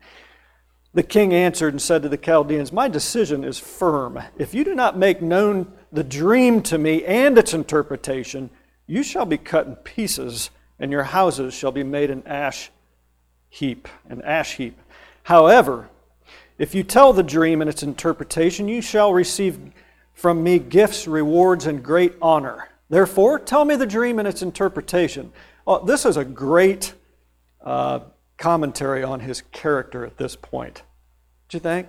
the 0.95 1.03
king 1.03 1.35
answered 1.35 1.75
and 1.75 1.83
said 1.83 2.01
to 2.01 2.09
the 2.09 2.17
Chaldeans, 2.17 2.73
My 2.73 2.89
decision 2.89 3.45
is 3.45 3.59
firm. 3.59 4.19
If 4.39 4.55
you 4.55 4.65
do 4.65 4.75
not 4.75 4.97
make 4.97 5.21
known 5.21 5.71
the 5.93 6.03
dream 6.03 6.63
to 6.63 6.79
me 6.79 7.05
and 7.05 7.37
its 7.37 7.53
interpretation, 7.53 8.49
you 8.87 9.03
shall 9.03 9.27
be 9.27 9.37
cut 9.37 9.67
in 9.67 9.77
pieces, 9.77 10.49
and 10.79 10.91
your 10.91 11.03
houses 11.03 11.53
shall 11.53 11.71
be 11.71 11.85
made 11.85 12.11
an 12.11 12.23
ash 12.27 12.71
heap, 13.51 13.87
an 14.09 14.23
ash 14.23 14.57
heap. 14.57 14.79
However, 15.25 15.91
if 16.57 16.75
you 16.75 16.83
tell 16.83 17.13
the 17.13 17.23
dream 17.23 17.61
and 17.61 17.69
its 17.69 17.83
interpretation, 17.83 18.69
you 18.69 18.81
shall 18.81 19.13
receive 19.13 19.61
from 20.15 20.43
me 20.43 20.61
gifts, 20.61 21.07
rewards, 21.07 21.67
and 21.67 21.83
great 21.83 22.15
honor. 22.23 22.71
Therefore, 22.89 23.39
tell 23.39 23.67
me 23.67 23.77
the 23.77 23.85
dream 23.85 24.19
and 24.19 24.27
its 24.27 24.41
interpretation. 24.41 25.31
Oh, 25.67 25.85
this 25.85 26.05
is 26.07 26.17
a 26.17 26.25
great 26.25 26.95
uh, 27.65 28.01
commentary 28.39 29.03
on 29.03 29.21
his 29.21 29.43
character 29.53 30.05
at 30.05 30.17
this 30.17 30.37
point. 30.37 30.83
Do 31.49 31.57
you 31.57 31.61
think? 31.61 31.89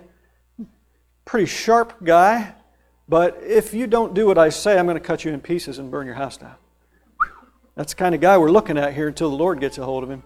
Pretty 1.24 1.46
sharp 1.46 2.04
guy, 2.04 2.54
but 3.08 3.40
if 3.42 3.72
you 3.72 3.86
don't 3.86 4.14
do 4.14 4.26
what 4.26 4.38
I 4.38 4.48
say, 4.48 4.78
I'm 4.78 4.86
going 4.86 4.96
to 4.96 5.00
cut 5.00 5.24
you 5.24 5.32
in 5.32 5.40
pieces 5.40 5.78
and 5.78 5.90
burn 5.90 6.06
your 6.06 6.16
house 6.16 6.36
down. 6.36 6.54
That's 7.74 7.92
the 7.92 7.96
kind 7.96 8.14
of 8.14 8.20
guy 8.20 8.36
we're 8.36 8.50
looking 8.50 8.76
at 8.76 8.92
here 8.92 9.08
until 9.08 9.30
the 9.30 9.36
Lord 9.36 9.60
gets 9.60 9.78
a 9.78 9.84
hold 9.84 10.04
of 10.04 10.10
him. 10.10 10.22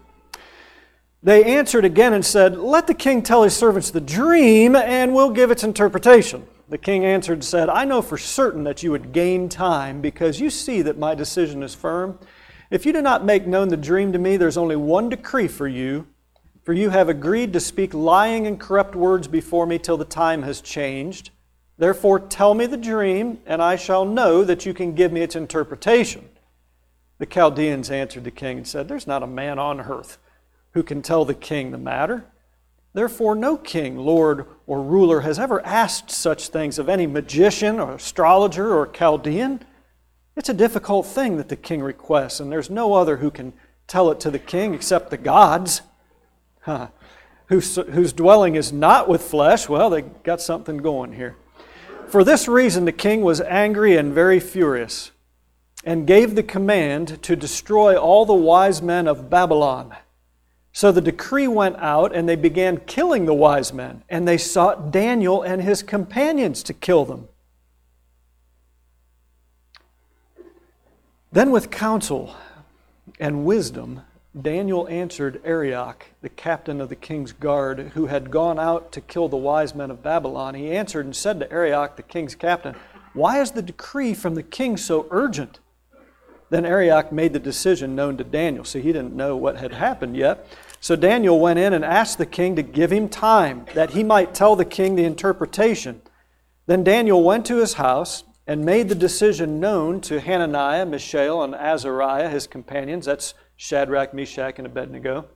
They 1.23 1.43
answered 1.43 1.85
again 1.85 2.13
and 2.13 2.25
said, 2.25 2.57
Let 2.57 2.87
the 2.87 2.93
king 2.93 3.21
tell 3.21 3.43
his 3.43 3.55
servants 3.55 3.89
the 3.89 4.01
dream, 4.01 4.75
and 4.75 5.13
we'll 5.13 5.31
give 5.31 5.49
its 5.49 5.63
interpretation. 5.63 6.45
The 6.69 6.77
king 6.77 7.05
answered 7.05 7.33
and 7.33 7.45
said, 7.45 7.69
I 7.69 7.85
know 7.85 8.01
for 8.01 8.17
certain 8.17 8.63
that 8.65 8.83
you 8.83 8.91
would 8.91 9.13
gain 9.13 9.49
time, 9.49 10.01
because 10.01 10.39
you 10.39 10.49
see 10.49 10.81
that 10.81 10.97
my 10.97 11.15
decision 11.15 11.63
is 11.63 11.73
firm. 11.73 12.19
If 12.69 12.85
you 12.85 12.93
do 12.93 13.01
not 13.01 13.23
make 13.23 13.47
known 13.47 13.69
the 13.69 13.77
dream 13.77 14.11
to 14.13 14.19
me, 14.19 14.37
there's 14.37 14.57
only 14.57 14.75
one 14.75 15.09
decree 15.09 15.47
for 15.47 15.67
you. 15.67 16.07
For 16.63 16.73
you 16.73 16.89
have 16.89 17.07
agreed 17.07 17.53
to 17.53 17.61
speak 17.61 17.93
lying 17.93 18.45
and 18.45 18.59
corrupt 18.59 18.93
words 18.93 19.27
before 19.29 19.65
me 19.65 19.79
till 19.79 19.95
the 19.95 20.03
time 20.03 20.43
has 20.43 20.59
changed. 20.59 21.29
Therefore, 21.77 22.19
tell 22.19 22.53
me 22.53 22.65
the 22.65 22.75
dream, 22.75 23.39
and 23.45 23.61
I 23.61 23.77
shall 23.77 24.03
know 24.03 24.43
that 24.43 24.65
you 24.65 24.73
can 24.73 24.93
give 24.93 25.13
me 25.13 25.21
its 25.21 25.35
interpretation. 25.35 26.27
The 27.19 27.25
Chaldeans 27.25 27.89
answered 27.89 28.25
the 28.25 28.31
king 28.31 28.57
and 28.57 28.67
said, 28.67 28.87
There's 28.87 29.07
not 29.07 29.23
a 29.23 29.27
man 29.27 29.59
on 29.59 29.79
earth 29.79 30.17
who 30.71 30.83
can 30.83 31.01
tell 31.01 31.23
the 31.23 31.33
king 31.33 31.71
the 31.71 31.77
matter. 31.77 32.25
Therefore, 32.93 33.35
no 33.35 33.57
king, 33.57 33.97
lord, 33.97 34.45
or 34.65 34.81
ruler 34.81 35.21
has 35.21 35.39
ever 35.39 35.65
asked 35.65 36.11
such 36.11 36.49
things 36.49 36.77
of 36.77 36.89
any 36.89 37.07
magician 37.07 37.79
or 37.79 37.93
astrologer 37.93 38.75
or 38.75 38.87
Chaldean. 38.87 39.63
It's 40.37 40.49
a 40.49 40.53
difficult 40.53 41.07
thing 41.07 41.37
that 41.37 41.49
the 41.49 41.55
king 41.55 41.81
requests, 41.81 42.39
and 42.39 42.51
there's 42.51 42.69
no 42.69 42.93
other 42.93 43.17
who 43.17 43.31
can 43.31 43.53
tell 43.87 44.11
it 44.11 44.19
to 44.19 44.29
the 44.29 44.37
king 44.37 44.75
except 44.75 45.09
the 45.09 45.17
gods, 45.17 45.81
huh. 46.61 46.89
whose, 47.47 47.75
whose 47.75 48.13
dwelling 48.13 48.55
is 48.55 48.71
not 48.71 49.09
with 49.09 49.23
flesh. 49.23 49.67
Well, 49.67 49.89
they 49.89 50.03
got 50.03 50.39
something 50.39 50.77
going 50.77 51.13
here. 51.13 51.35
For 52.07 52.23
this 52.23 52.47
reason, 52.47 52.85
the 52.85 52.91
king 52.91 53.21
was 53.21 53.41
angry 53.41 53.97
and 53.97 54.13
very 54.13 54.39
furious, 54.39 55.09
and 55.83 56.05
gave 56.05 56.35
the 56.35 56.43
command 56.43 57.23
to 57.23 57.35
destroy 57.35 57.97
all 57.97 58.23
the 58.23 58.33
wise 58.33 58.79
men 58.79 59.07
of 59.07 59.31
Babylon. 59.31 59.95
So 60.71 60.91
the 60.91 61.01
decree 61.01 61.47
went 61.47 61.77
out, 61.77 62.15
and 62.15 62.29
they 62.29 62.35
began 62.35 62.77
killing 62.77 63.25
the 63.25 63.33
wise 63.33 63.73
men, 63.73 64.03
and 64.07 64.27
they 64.27 64.37
sought 64.37 64.91
Daniel 64.91 65.41
and 65.41 65.63
his 65.63 65.81
companions 65.81 66.61
to 66.61 66.75
kill 66.75 67.05
them. 67.05 67.27
Then, 71.37 71.51
with 71.51 71.69
counsel 71.69 72.33
and 73.19 73.45
wisdom, 73.45 74.01
Daniel 74.41 74.87
answered 74.87 75.39
Arioch, 75.45 76.07
the 76.23 76.29
captain 76.29 76.81
of 76.81 76.89
the 76.89 76.95
king's 76.95 77.31
guard, 77.31 77.91
who 77.93 78.07
had 78.07 78.31
gone 78.31 78.57
out 78.57 78.91
to 78.93 79.01
kill 79.01 79.29
the 79.29 79.37
wise 79.37 79.75
men 79.75 79.91
of 79.91 80.01
Babylon. 80.01 80.55
He 80.55 80.71
answered 80.71 81.05
and 81.05 81.15
said 81.15 81.39
to 81.39 81.51
Arioch, 81.51 81.95
the 81.95 82.01
king's 82.01 82.33
captain, 82.33 82.75
Why 83.13 83.39
is 83.39 83.51
the 83.51 83.61
decree 83.61 84.15
from 84.15 84.33
the 84.33 84.41
king 84.41 84.77
so 84.77 85.05
urgent? 85.11 85.59
Then 86.49 86.65
Arioch 86.65 87.11
made 87.11 87.33
the 87.33 87.39
decision 87.39 87.95
known 87.95 88.17
to 88.17 88.23
Daniel. 88.23 88.63
See, 88.63 88.81
he 88.81 88.91
didn't 88.91 89.15
know 89.15 89.37
what 89.37 89.57
had 89.57 89.73
happened 89.73 90.17
yet. 90.17 90.47
So 90.79 90.95
Daniel 90.95 91.39
went 91.39 91.59
in 91.59 91.71
and 91.71 91.85
asked 91.85 92.17
the 92.17 92.25
king 92.25 92.55
to 92.55 92.63
give 92.63 92.91
him 92.91 93.09
time, 93.09 93.67
that 93.75 93.91
he 93.91 94.03
might 94.03 94.33
tell 94.33 94.55
the 94.55 94.65
king 94.65 94.95
the 94.95 95.05
interpretation. 95.05 96.01
Then 96.65 96.83
Daniel 96.83 97.23
went 97.23 97.45
to 97.45 97.57
his 97.57 97.73
house 97.73 98.23
and 98.47 98.63
made 98.63 98.87
the 98.87 98.95
decision 98.95 99.59
known 99.59 99.99
to 99.99 100.21
Hananiah, 100.21 100.85
Mishael, 100.85 101.43
and 101.43 101.53
Azariah, 101.53 102.29
his 102.29 102.47
companions. 102.47 103.05
That's 103.05 103.33
Shadrach, 103.57 104.13
Meshach, 104.13 104.57
and 104.57 104.65
Abednego. 104.65 105.27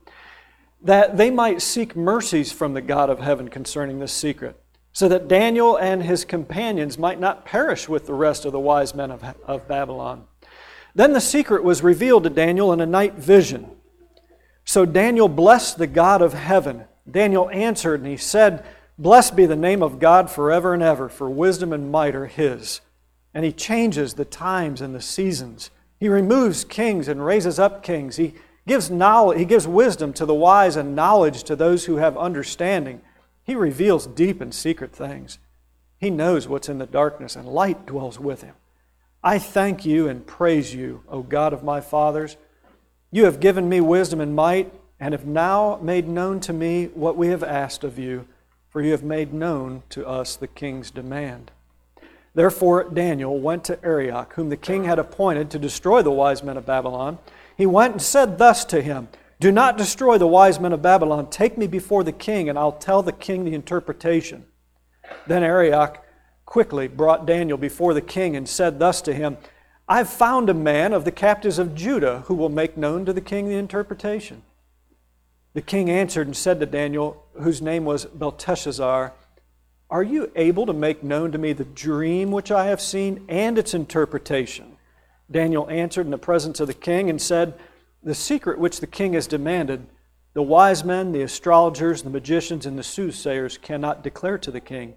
That 0.80 1.18
they 1.18 1.30
might 1.30 1.60
seek 1.60 1.94
mercies 1.94 2.50
from 2.50 2.72
the 2.72 2.80
God 2.80 3.10
of 3.10 3.20
heaven 3.20 3.48
concerning 3.48 3.98
this 3.98 4.12
secret, 4.12 4.58
so 4.92 5.08
that 5.08 5.28
Daniel 5.28 5.76
and 5.76 6.02
his 6.02 6.24
companions 6.24 6.98
might 6.98 7.20
not 7.20 7.44
perish 7.44 7.88
with 7.88 8.06
the 8.06 8.14
rest 8.14 8.46
of 8.46 8.52
the 8.52 8.58
wise 8.58 8.94
men 8.94 9.10
of, 9.10 9.22
of 9.44 9.68
Babylon. 9.68 10.24
Then 10.94 11.12
the 11.12 11.20
secret 11.20 11.62
was 11.62 11.82
revealed 11.82 12.24
to 12.24 12.30
Daniel 12.30 12.72
in 12.72 12.80
a 12.80 12.86
night 12.86 13.14
vision. 13.14 13.70
So 14.64 14.86
Daniel 14.86 15.28
blessed 15.28 15.78
the 15.78 15.86
God 15.86 16.22
of 16.22 16.34
heaven. 16.34 16.84
Daniel 17.10 17.50
answered 17.50 18.00
and 18.00 18.08
he 18.08 18.16
said, 18.16 18.64
Blessed 18.98 19.36
be 19.36 19.46
the 19.46 19.56
name 19.56 19.82
of 19.82 19.98
God 19.98 20.30
forever 20.30 20.74
and 20.74 20.82
ever, 20.82 21.08
for 21.08 21.28
wisdom 21.28 21.72
and 21.72 21.90
might 21.90 22.14
are 22.14 22.26
his. 22.26 22.80
And 23.34 23.44
he 23.44 23.52
changes 23.52 24.14
the 24.14 24.24
times 24.24 24.80
and 24.80 24.94
the 24.94 25.00
seasons. 25.00 25.70
He 25.98 26.08
removes 26.08 26.64
kings 26.64 27.08
and 27.08 27.24
raises 27.24 27.58
up 27.58 27.82
kings. 27.82 28.16
He 28.16 28.34
gives 28.66 28.90
knowledge, 28.90 29.38
he 29.38 29.44
gives 29.44 29.66
wisdom 29.66 30.12
to 30.14 30.26
the 30.26 30.34
wise 30.34 30.76
and 30.76 30.94
knowledge 30.94 31.42
to 31.44 31.56
those 31.56 31.86
who 31.86 31.96
have 31.96 32.16
understanding. 32.16 33.00
He 33.44 33.54
reveals 33.54 34.06
deep 34.06 34.40
and 34.40 34.54
secret 34.54 34.94
things. 34.94 35.38
He 35.98 36.10
knows 36.10 36.48
what's 36.48 36.68
in 36.68 36.78
the 36.78 36.86
darkness, 36.86 37.36
and 37.36 37.48
light 37.48 37.86
dwells 37.86 38.18
with 38.18 38.42
him. 38.42 38.54
I 39.22 39.38
thank 39.38 39.84
you 39.84 40.08
and 40.08 40.26
praise 40.26 40.74
you, 40.74 41.02
O 41.08 41.22
God 41.22 41.52
of 41.52 41.62
my 41.62 41.80
fathers 41.80 42.36
you 43.14 43.26
have 43.26 43.40
given 43.40 43.68
me 43.68 43.80
wisdom 43.80 44.22
and 44.22 44.34
might, 44.34 44.72
and 44.98 45.12
have 45.12 45.26
now 45.26 45.78
made 45.82 46.08
known 46.08 46.40
to 46.40 46.52
me 46.52 46.86
what 46.94 47.16
we 47.16 47.28
have 47.28 47.44
asked 47.44 47.84
of 47.84 47.98
you, 47.98 48.26
for 48.70 48.80
you 48.80 48.92
have 48.92 49.02
made 49.02 49.34
known 49.34 49.82
to 49.90 50.06
us 50.06 50.34
the 50.34 50.48
king's 50.48 50.90
demand. 50.90 51.50
Therefore 52.34 52.84
Daniel 52.84 53.38
went 53.38 53.64
to 53.64 53.82
Arioch, 53.84 54.32
whom 54.34 54.48
the 54.48 54.56
king 54.56 54.84
had 54.84 54.98
appointed 54.98 55.50
to 55.50 55.58
destroy 55.58 56.02
the 56.02 56.10
wise 56.10 56.42
men 56.42 56.56
of 56.56 56.66
Babylon. 56.66 57.18
He 57.56 57.66
went 57.66 57.92
and 57.92 58.02
said 58.02 58.38
thus 58.38 58.64
to 58.66 58.80
him 58.80 59.08
Do 59.38 59.52
not 59.52 59.76
destroy 59.76 60.18
the 60.18 60.26
wise 60.26 60.58
men 60.58 60.72
of 60.72 60.82
Babylon. 60.82 61.28
Take 61.28 61.58
me 61.58 61.66
before 61.66 62.04
the 62.04 62.12
king, 62.12 62.48
and 62.48 62.58
I'll 62.58 62.72
tell 62.72 63.02
the 63.02 63.12
king 63.12 63.44
the 63.44 63.54
interpretation. 63.54 64.46
Then 65.26 65.42
Arioch 65.42 66.02
quickly 66.46 66.88
brought 66.88 67.26
Daniel 67.26 67.58
before 67.58 67.94
the 67.94 68.00
king 68.00 68.36
and 68.36 68.48
said 68.48 68.78
thus 68.78 69.00
to 69.02 69.14
him 69.14 69.36
I've 69.88 70.08
found 70.08 70.48
a 70.48 70.54
man 70.54 70.92
of 70.92 71.04
the 71.04 71.12
captives 71.12 71.58
of 71.58 71.74
Judah 71.74 72.20
who 72.26 72.34
will 72.34 72.48
make 72.48 72.76
known 72.76 73.04
to 73.04 73.12
the 73.12 73.20
king 73.20 73.48
the 73.48 73.56
interpretation. 73.56 74.42
The 75.54 75.60
king 75.60 75.90
answered 75.90 76.26
and 76.26 76.36
said 76.36 76.60
to 76.60 76.66
Daniel, 76.66 77.26
whose 77.34 77.60
name 77.60 77.84
was 77.84 78.06
Belteshazzar, 78.06 79.12
Are 79.92 80.02
you 80.02 80.32
able 80.36 80.64
to 80.64 80.72
make 80.72 81.04
known 81.04 81.32
to 81.32 81.38
me 81.38 81.52
the 81.52 81.66
dream 81.66 82.30
which 82.30 82.50
I 82.50 82.64
have 82.64 82.80
seen 82.80 83.26
and 83.28 83.58
its 83.58 83.74
interpretation? 83.74 84.78
Daniel 85.30 85.68
answered 85.68 86.06
in 86.06 86.10
the 86.10 86.16
presence 86.16 86.60
of 86.60 86.66
the 86.66 86.72
king 86.72 87.10
and 87.10 87.20
said, 87.20 87.52
The 88.02 88.14
secret 88.14 88.58
which 88.58 88.80
the 88.80 88.86
king 88.86 89.12
has 89.12 89.26
demanded, 89.26 89.86
the 90.32 90.40
wise 90.40 90.82
men, 90.82 91.12
the 91.12 91.20
astrologers, 91.20 92.00
the 92.00 92.08
magicians, 92.08 92.64
and 92.64 92.78
the 92.78 92.82
soothsayers 92.82 93.58
cannot 93.58 94.02
declare 94.02 94.38
to 94.38 94.50
the 94.50 94.62
king. 94.62 94.94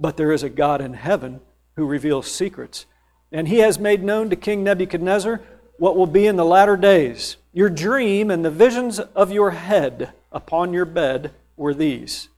But 0.00 0.16
there 0.16 0.32
is 0.32 0.42
a 0.42 0.48
God 0.48 0.80
in 0.80 0.94
heaven 0.94 1.40
who 1.76 1.84
reveals 1.84 2.30
secrets. 2.30 2.86
And 3.30 3.48
he 3.48 3.58
has 3.58 3.78
made 3.78 4.02
known 4.02 4.30
to 4.30 4.36
King 4.36 4.64
Nebuchadnezzar 4.64 5.42
what 5.76 5.94
will 5.94 6.06
be 6.06 6.26
in 6.26 6.36
the 6.36 6.44
latter 6.46 6.78
days. 6.78 7.36
Your 7.52 7.68
dream 7.68 8.30
and 8.30 8.42
the 8.42 8.50
visions 8.50 8.98
of 8.98 9.30
your 9.30 9.50
head 9.50 10.14
upon 10.32 10.72
your 10.72 10.86
bed 10.86 11.32
were 11.54 11.74
these. 11.74 12.30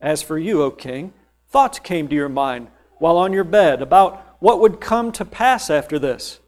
As 0.00 0.22
for 0.22 0.38
you, 0.38 0.62
O 0.62 0.70
king, 0.70 1.12
thoughts 1.56 1.78
came 1.78 2.06
to 2.06 2.14
your 2.14 2.28
mind 2.28 2.68
while 2.98 3.16
on 3.16 3.32
your 3.32 3.42
bed 3.42 3.80
about 3.80 4.36
what 4.40 4.60
would 4.60 4.78
come 4.78 5.10
to 5.10 5.24
pass 5.24 5.70
after 5.70 5.98
this. 5.98 6.38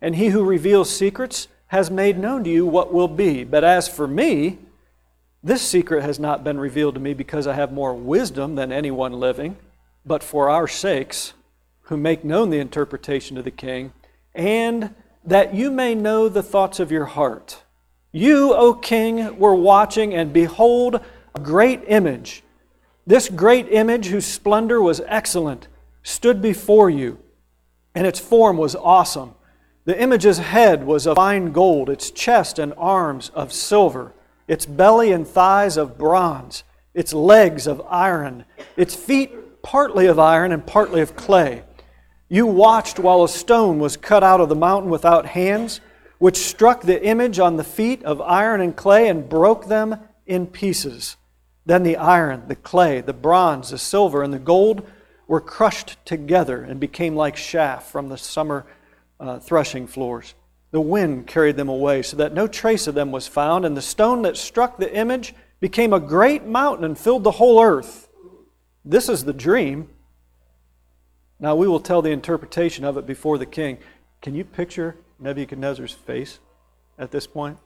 And 0.00 0.16
he 0.16 0.28
who 0.28 0.42
reveals 0.42 0.88
secrets 0.88 1.48
has 1.66 1.90
made 1.90 2.16
known 2.16 2.42
to 2.44 2.48
you 2.48 2.64
what 2.64 2.94
will 2.94 3.08
be. 3.08 3.44
But 3.44 3.62
as 3.62 3.88
for 3.88 4.06
me, 4.08 4.56
this 5.42 5.60
secret 5.60 6.02
has 6.02 6.18
not 6.18 6.44
been 6.44 6.58
revealed 6.58 6.94
to 6.94 7.00
me 7.00 7.12
because 7.12 7.46
I 7.46 7.52
have 7.52 7.74
more 7.74 7.92
wisdom 7.92 8.54
than 8.54 8.72
anyone 8.72 9.12
living, 9.12 9.58
but 10.06 10.22
for 10.22 10.48
our 10.48 10.66
sakes, 10.66 11.34
who 11.82 11.98
make 11.98 12.24
known 12.24 12.48
the 12.48 12.58
interpretation 12.58 13.36
to 13.36 13.42
the 13.42 13.50
king, 13.50 13.92
and 14.34 14.94
that 15.26 15.54
you 15.54 15.70
may 15.70 15.94
know 15.94 16.30
the 16.30 16.42
thoughts 16.42 16.80
of 16.80 16.90
your 16.90 17.04
heart. 17.04 17.64
You, 18.12 18.54
O 18.54 18.72
king, 18.72 19.38
were 19.38 19.54
watching, 19.54 20.14
and 20.14 20.32
behold, 20.32 21.02
a 21.34 21.38
great 21.38 21.82
image. 21.86 22.42
This 23.06 23.28
great 23.28 23.68
image, 23.70 24.06
whose 24.06 24.26
splendor 24.26 24.82
was 24.82 25.00
excellent, 25.06 25.68
stood 26.02 26.42
before 26.42 26.90
you, 26.90 27.18
and 27.94 28.06
its 28.06 28.18
form 28.18 28.56
was 28.56 28.74
awesome. 28.74 29.34
The 29.84 30.00
image's 30.00 30.38
head 30.38 30.84
was 30.84 31.06
of 31.06 31.14
fine 31.14 31.52
gold, 31.52 31.88
its 31.88 32.10
chest 32.10 32.58
and 32.58 32.74
arms 32.76 33.30
of 33.30 33.52
silver, 33.52 34.12
its 34.48 34.66
belly 34.66 35.12
and 35.12 35.26
thighs 35.26 35.76
of 35.76 35.96
bronze, 35.96 36.64
its 36.94 37.12
legs 37.12 37.68
of 37.68 37.80
iron, 37.88 38.44
its 38.76 38.96
feet 38.96 39.62
partly 39.62 40.06
of 40.06 40.18
iron 40.18 40.50
and 40.50 40.66
partly 40.66 41.00
of 41.00 41.14
clay. 41.14 41.62
You 42.28 42.46
watched 42.46 42.98
while 42.98 43.22
a 43.22 43.28
stone 43.28 43.78
was 43.78 43.96
cut 43.96 44.24
out 44.24 44.40
of 44.40 44.48
the 44.48 44.56
mountain 44.56 44.90
without 44.90 45.26
hands, 45.26 45.80
which 46.18 46.36
struck 46.36 46.82
the 46.82 47.04
image 47.04 47.38
on 47.38 47.56
the 47.56 47.64
feet 47.64 48.02
of 48.02 48.20
iron 48.20 48.60
and 48.60 48.74
clay 48.74 49.08
and 49.08 49.28
broke 49.28 49.68
them 49.68 49.96
in 50.26 50.48
pieces. 50.48 51.16
Then 51.66 51.82
the 51.82 51.96
iron, 51.96 52.44
the 52.46 52.56
clay, 52.56 53.00
the 53.00 53.12
bronze, 53.12 53.70
the 53.70 53.78
silver, 53.78 54.22
and 54.22 54.32
the 54.32 54.38
gold 54.38 54.86
were 55.26 55.40
crushed 55.40 55.96
together 56.04 56.62
and 56.62 56.78
became 56.78 57.16
like 57.16 57.34
chaff 57.34 57.90
from 57.90 58.08
the 58.08 58.16
summer 58.16 58.64
uh, 59.18 59.40
threshing 59.40 59.88
floors. 59.88 60.34
The 60.70 60.80
wind 60.80 61.26
carried 61.26 61.56
them 61.56 61.68
away, 61.68 62.02
so 62.02 62.16
that 62.18 62.34
no 62.34 62.46
trace 62.46 62.86
of 62.86 62.94
them 62.94 63.10
was 63.10 63.26
found, 63.26 63.64
and 63.64 63.76
the 63.76 63.82
stone 63.82 64.22
that 64.22 64.36
struck 64.36 64.78
the 64.78 64.94
image 64.94 65.34
became 65.58 65.92
a 65.92 66.00
great 66.00 66.44
mountain 66.44 66.84
and 66.84 66.96
filled 66.96 67.24
the 67.24 67.32
whole 67.32 67.60
earth. 67.62 68.08
This 68.84 69.08
is 69.08 69.24
the 69.24 69.32
dream. 69.32 69.88
Now 71.40 71.56
we 71.56 71.66
will 71.66 71.80
tell 71.80 72.02
the 72.02 72.10
interpretation 72.10 72.84
of 72.84 72.96
it 72.96 73.06
before 73.06 73.38
the 73.38 73.46
king. 73.46 73.78
Can 74.22 74.34
you 74.34 74.44
picture 74.44 74.96
Nebuchadnezzar's 75.18 75.92
face 75.92 76.38
at 76.98 77.10
this 77.10 77.26
point? 77.26 77.58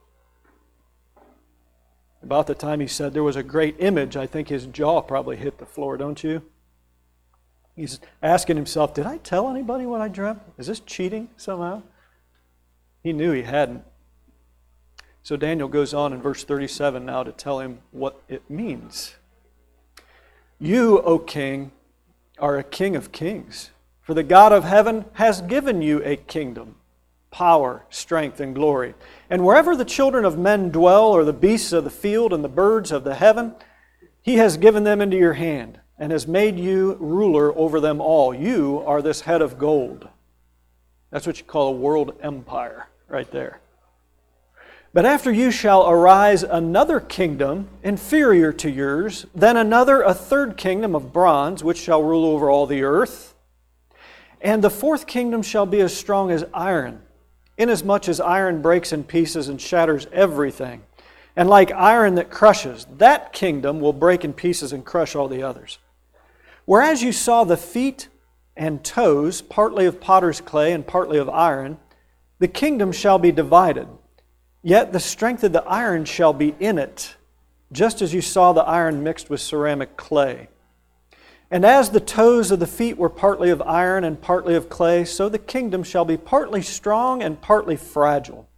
About 2.23 2.47
the 2.47 2.55
time 2.55 2.81
he 2.81 2.87
said 2.87 3.15
there 3.15 3.23
was 3.23 3.37
a 3.37 3.43
great 3.43 3.77
image, 3.79 4.17
I 4.17 4.27
think 4.27 4.49
his 4.49 4.67
jaw 4.67 5.01
probably 5.01 5.37
hit 5.37 5.59
the 5.59 5.67
floor, 5.67 5.97
don't 5.97 6.23
you? 6.23 6.43
He's 7.75 7.99
asking 8.23 8.57
himself, 8.57 8.93
Did 8.93 9.07
I 9.07 9.17
tell 9.19 9.49
anybody 9.49 9.87
what 9.87 10.01
I 10.01 10.09
dreamt? 10.09 10.43
Is 10.59 10.67
this 10.67 10.81
cheating 10.81 11.31
somehow? 11.37 11.83
He 13.03 13.13
knew 13.13 13.33
he 13.33 13.43
hadn't. 13.43 13.85
So 15.23 15.37
Daniel 15.37 15.69
goes 15.69 15.95
on 15.95 16.13
in 16.13 16.21
verse 16.21 16.45
37 16.45 17.05
now 17.05 17.23
to 17.23 17.33
tell 17.33 17.61
him 17.61 17.81
what 17.91 18.21
it 18.29 18.49
means. 18.51 19.15
You, 20.59 21.01
O 21.01 21.19
king, 21.19 21.73
are 22.39 22.59
a 22.59 22.65
king 22.65 22.97
of 22.97 23.13
kings, 23.13 23.71
for 24.03 24.13
the 24.13 24.23
God 24.23 24.53
of 24.53 24.65
heaven 24.65 25.07
has 25.15 25.41
given 25.41 25.81
you 25.83 26.03
a 26.05 26.17
kingdom, 26.17 26.77
power, 27.31 27.85
strength, 27.91 28.41
and 28.41 28.55
glory. 28.55 28.95
And 29.29 29.45
wherever 29.45 29.77
the 29.77 29.85
children 29.85 30.25
of 30.25 30.39
men 30.39 30.71
dwell, 30.71 31.09
or 31.09 31.25
the 31.25 31.33
beasts 31.33 31.73
of 31.73 31.85
the 31.85 31.91
field 31.91 32.33
and 32.33 32.43
the 32.43 32.49
birds 32.49 32.93
of 32.93 33.05
the 33.05 33.15
heaven, 33.15 33.55
he 34.23 34.37
has 34.37 34.57
given 34.57 34.85
them 34.85 35.01
into 35.01 35.17
your 35.17 35.35
hand 35.35 35.81
and 35.99 36.13
has 36.13 36.27
made 36.27 36.59
you 36.59 36.97
ruler 36.99 37.57
over 37.57 37.81
them 37.81 38.01
all. 38.01 38.35
You 38.35 38.83
are 38.87 39.03
this 39.03 39.23
head 39.23 39.43
of 39.43 39.59
gold. 39.59 40.09
That's 41.11 41.27
what 41.27 41.39
you 41.39 41.45
call 41.45 41.69
a 41.69 41.77
world 41.77 42.17
empire, 42.23 42.89
right 43.09 43.31
there. 43.31 43.61
But 44.93 45.07
after 45.07 45.31
you 45.31 45.53
shall 45.53 45.89
arise 45.89 46.43
another 46.43 46.99
kingdom 46.99 47.69
inferior 47.83 48.53
to 48.55 48.71
yours, 48.71 49.27
then 49.35 49.57
another, 49.57 50.03
a 50.03 50.15
third 50.15 50.57
kingdom 50.57 50.97
of 50.97 51.13
bronze, 51.13 51.63
which 51.63 51.79
shall 51.79 52.03
rule 52.03 52.25
over 52.25 52.51
all 52.51 52.67
the 52.67 52.83
earth. 52.83 53.35
And 54.41 54.65
the 54.65 54.71
fourth 54.71 55.07
kingdom 55.07 55.43
shall 55.43 55.67
be 55.67 55.81
as 55.81 55.97
strong 55.97 56.33
as 56.33 56.45
iron, 56.53 57.03
inasmuch 57.61 58.09
as 58.09 58.21
iron 58.21 58.63
breaks 58.63 58.93
in 58.93 59.05
pieces 59.05 59.49
and 59.49 59.61
shatters 59.61 60.07
everything. 60.13 60.83
And 61.37 61.49
like 61.49 61.71
iron 61.71 62.17
that 62.17 62.31
crushes, 62.31 62.87
that 62.97 63.33
kingdom 63.33 63.81
will 63.81 63.93
break 63.93 64.25
in 64.25 64.33
pieces 64.33 64.73
and 64.73 64.85
crush 64.85 65.15
all 65.15 65.29
the 65.29 65.43
others. 65.43 65.79
Whereas 66.65 67.03
you 67.03 67.13
saw 67.13 67.45
the 67.45 67.57
feet 67.57 68.09
and 68.57 68.83
toes, 68.83 69.43
partly 69.43 69.87
of 69.87 70.01
potter's 70.01 70.41
clay 70.41 70.73
and 70.73 70.87
partly 70.87 71.19
of 71.19 71.29
iron, 71.29 71.79
the 72.39 72.49
kingdom 72.49 72.93
shall 72.93 73.19
be 73.19 73.31
divided. 73.31 73.89
Yet 74.63 74.93
the 74.93 75.01
strength 75.01 75.45
of 75.45 75.53
the 75.53 75.65
iron 75.65 76.05
shall 76.05 76.33
be 76.33 76.55
in 76.59 76.79
it, 76.79 77.17
just 77.73 78.03
as 78.03 78.13
you 78.13 78.21
saw 78.21 78.53
the 78.53 78.63
iron 78.63 79.03
mixed 79.03 79.31
with 79.31 79.41
ceramic 79.41 79.97
clay. 79.97 80.49
And 81.51 81.65
as 81.65 81.91
the 81.91 82.01
toes 82.01 82.51
of 82.51 82.61
the 82.61 82.67
feet 82.67 82.97
were 82.97 83.09
partly 83.09 83.51
of 83.51 83.61
iron 83.63 84.05
and 84.05 84.21
partly 84.21 84.55
of 84.55 84.69
clay, 84.69 85.05
so 85.05 85.29
the 85.29 85.39
kingdom 85.39 85.83
shall 85.83 86.05
be 86.05 86.17
partly 86.17 86.63
strong 86.63 87.23
and 87.23 87.41
partly 87.41 87.77
fragile. 87.77 88.49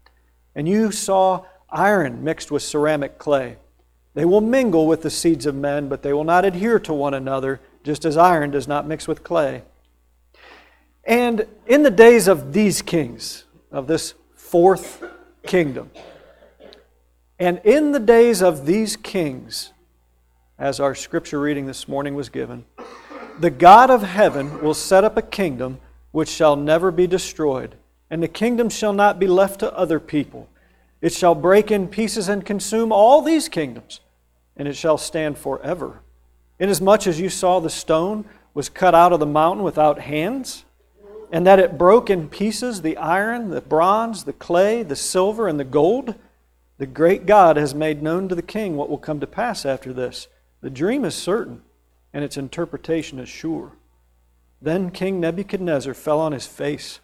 And 0.55 0.69
you 0.69 0.93
saw 0.93 1.45
iron 1.71 2.23
mixed 2.23 2.51
with 2.51 2.63
ceramic 2.63 3.19
clay. 3.19 3.57
They 4.15 4.27
will 4.27 4.43
mingle 4.43 4.87
with 4.87 5.01
the 5.01 5.11
seeds 5.11 5.47
of 5.47 5.55
men, 5.55 5.89
but 5.89 6.03
they 6.03 6.13
will 6.13 6.25
not 6.25 6.45
adhere 6.45 6.79
to 6.81 6.93
one 6.93 7.15
another 7.15 7.61
just 7.83 8.05
as 8.05 8.19
iron 8.19 8.51
does 8.51 8.69
not 8.69 8.87
mix 8.87 9.09
with 9.09 9.25
clay. 9.25 9.63
And 11.05 11.47
in 11.67 11.83
the 11.83 11.91
days 11.91 12.29
of 12.29 12.53
these 12.53 12.83
kings, 12.83 13.45
of 13.71 13.87
this 13.87 14.13
fourth 14.35 15.03
kingdom, 15.47 15.91
and 17.39 17.61
in 17.65 17.93
the 17.93 17.99
days 17.99 18.43
of 18.43 18.67
these 18.67 18.97
kings, 18.97 19.73
as 20.63 20.79
our 20.79 20.95
scripture 20.95 21.41
reading 21.41 21.67
this 21.67 21.89
morning 21.89 22.15
was 22.15 22.29
given, 22.29 22.65
the 23.41 23.51
God 23.51 23.91
of 23.91 24.05
heaven 24.05 24.63
will 24.63 24.75
set 24.75 25.03
up 25.03 25.17
a 25.17 25.23
kingdom 25.23 25.81
which 26.13 26.29
shall 26.29 26.55
never 26.55 26.93
be 26.93 27.05
destroyed, 27.09 27.75
and 28.09 28.23
the 28.23 28.29
kingdom 28.29 28.71
shall 28.71 28.93
not 28.93 29.19
be 29.19 29.27
left 29.27 29.59
to 29.59 29.77
other 29.77 29.99
people. 29.99 30.49
It 31.01 31.13
shall 31.13 31.35
break 31.35 31.73
in 31.73 31.89
pieces 31.89 32.29
and 32.29 32.47
consume 32.47 32.93
all 32.93 33.23
these 33.23 33.49
kingdoms, 33.49 33.99
and 34.57 34.69
it 34.69 34.77
shall 34.77 34.99
stand 34.99 35.37
forever. 35.37 35.99
Inasmuch 36.61 37.09
as 37.09 37.19
you 37.19 37.29
saw 37.29 37.59
the 37.59 37.69
stone 37.69 38.25
was 38.55 38.69
cut 38.69 38.95
out 38.95 39.13
of 39.13 39.19
the 39.19 39.27
mountain 39.27 39.65
without 39.65 39.99
hands, 39.99 40.65
and 41.33 41.45
that 41.45 41.59
it 41.59 41.77
broke 41.77 42.09
in 42.09 42.29
pieces 42.29 42.83
the 42.83 42.97
iron, 42.99 43.51
the 43.51 43.61
bronze, 43.61 44.23
the 44.23 44.33
clay, 44.33 44.85
the 44.85 44.95
silver, 44.95 45.49
and 45.49 45.59
the 45.59 45.65
gold, 45.65 46.15
the 46.79 46.87
great 46.87 47.27
God 47.27 47.57
has 47.57 47.75
made 47.75 48.01
known 48.01 48.29
to 48.29 48.37
the 48.37 48.43
king 48.43 48.77
what 48.77 48.89
will 48.89 48.97
come 48.97 49.19
to 49.19 49.27
pass 49.27 49.67
after 49.67 49.93
this. 49.93 50.29
The 50.63 50.71
dream 50.71 51.05
is 51.05 51.15
certain, 51.15 51.63
and 52.13 52.25
its 52.25 52.37
interpretation 52.37 53.19
is 53.19 53.29
sure. 53.29 53.73
Then 54.63 54.91
King 54.91 55.21
Nebuchadnezzar 55.21 55.93
fell 55.93 56.21
on 56.21 56.33
his 56.33 56.47
face, 56.47 57.01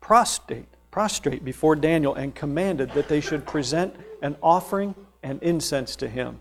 prostrate, 0.00 0.68
prostrate 0.90 1.44
before 1.44 1.74
Daniel, 1.76 2.14
and 2.14 2.34
commanded 2.34 2.92
that 2.92 3.08
they 3.08 3.20
should 3.20 3.46
present 3.46 3.96
an 4.22 4.36
offering 4.42 4.94
and 5.22 5.42
incense 5.42 5.96
to 5.96 6.08
him. 6.08 6.40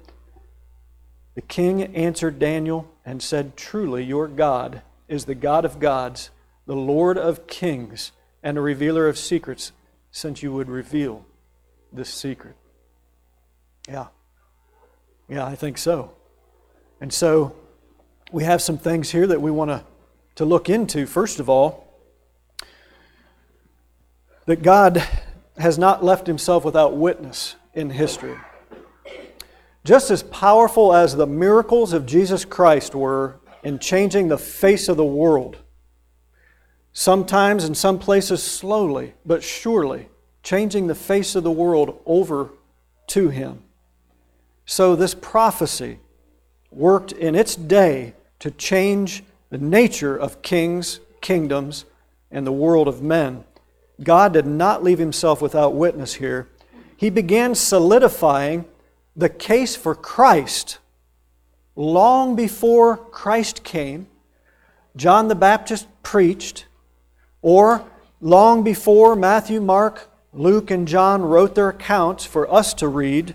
The 1.36 1.42
king 1.42 1.96
answered 1.96 2.40
Daniel 2.40 2.92
and 3.06 3.24
said, 3.24 3.56
Truly, 3.56 4.04
your 4.04 4.28
God 4.28 4.82
is 5.08 5.26
the 5.26 5.36
God 5.36 5.64
of 5.64 5.80
gods, 5.80 6.30
the 6.66 6.76
Lord 6.76 7.18
of 7.18 7.48
kings, 7.48 8.12
and 8.44 8.58
a 8.58 8.62
revealer 8.62 9.08
of 9.08 9.18
secrets, 9.18 9.72
since 10.12 10.44
you 10.44 10.52
would 10.52 10.70
reveal 10.70 11.26
this 11.94 12.10
secret. 12.14 12.56
Yeah. 13.88 14.08
Yeah, 15.30 15.46
I 15.46 15.56
think 15.56 15.78
so. 15.78 16.12
And 17.02 17.14
so 17.14 17.56
we 18.32 18.44
have 18.44 18.62
some 18.62 18.78
things 18.78 19.12
here 19.12 19.28
that 19.28 19.42
we 19.42 19.52
want 19.52 19.70
to, 19.70 19.84
to 20.36 20.46
look 20.46 20.70
into. 20.70 21.06
First 21.06 21.40
of 21.40 21.50
all, 21.50 21.88
that 24.46 24.62
God 24.64 25.04
has 25.58 25.78
not 25.78 26.04
left 26.04 26.28
himself 26.28 26.66
without 26.66 26.96
witness 26.96 27.56
in 27.74 27.90
history. 27.92 28.36
Just 29.84 30.12
as 30.12 30.24
powerful 30.24 30.94
as 30.94 31.16
the 31.16 31.28
miracles 31.28 31.94
of 31.94 32.06
Jesus 32.06 32.46
Christ 32.46 32.94
were 32.96 33.40
in 33.64 33.80
changing 33.80 34.28
the 34.28 34.38
face 34.38 34.90
of 34.90 34.98
the 34.98 35.06
world. 35.06 35.58
Sometimes, 36.92 37.64
in 37.64 37.76
some 37.76 38.00
places, 38.00 38.44
slowly, 38.44 39.14
but 39.26 39.44
surely, 39.44 40.10
changing 40.44 40.88
the 40.88 40.96
face 40.96 41.36
of 41.36 41.44
the 41.44 41.52
world 41.52 42.02
over 42.06 42.50
to 43.08 43.30
Him. 43.30 43.64
So, 44.66 44.96
this 44.96 45.14
prophecy 45.14 46.00
worked 46.72 47.12
in 47.12 47.36
its 47.36 47.56
day 47.56 48.14
to 48.40 48.52
change 48.52 49.24
the 49.50 49.58
nature 49.58 50.16
of 50.16 50.42
kings, 50.42 51.00
kingdoms, 51.22 51.86
and 52.32 52.46
the 52.46 52.52
world 52.52 52.88
of 52.88 53.02
men. 53.02 53.44
God 54.04 54.34
did 54.34 54.46
not 54.46 54.84
leave 54.84 55.00
Himself 55.00 55.42
without 55.42 55.74
witness 55.74 56.16
here. 56.16 56.48
He 56.96 57.10
began 57.10 57.56
solidifying 57.56 58.66
the 59.16 59.30
case 59.30 59.76
for 59.76 59.96
Christ 59.96 60.80
long 61.76 62.36
before 62.36 62.98
Christ 62.98 63.64
came. 63.64 64.08
John 64.96 65.30
the 65.30 65.36
Baptist 65.36 65.88
preached, 66.04 66.66
or 67.42 67.86
long 68.20 68.64
before 68.64 69.16
Matthew, 69.16 69.62
Mark, 69.62 70.10
Luke, 70.34 70.70
and 70.72 70.88
John 70.88 71.22
wrote 71.22 71.56
their 71.56 71.70
accounts 71.70 72.26
for 72.26 72.52
us 72.54 72.74
to 72.76 72.88
read, 72.88 73.34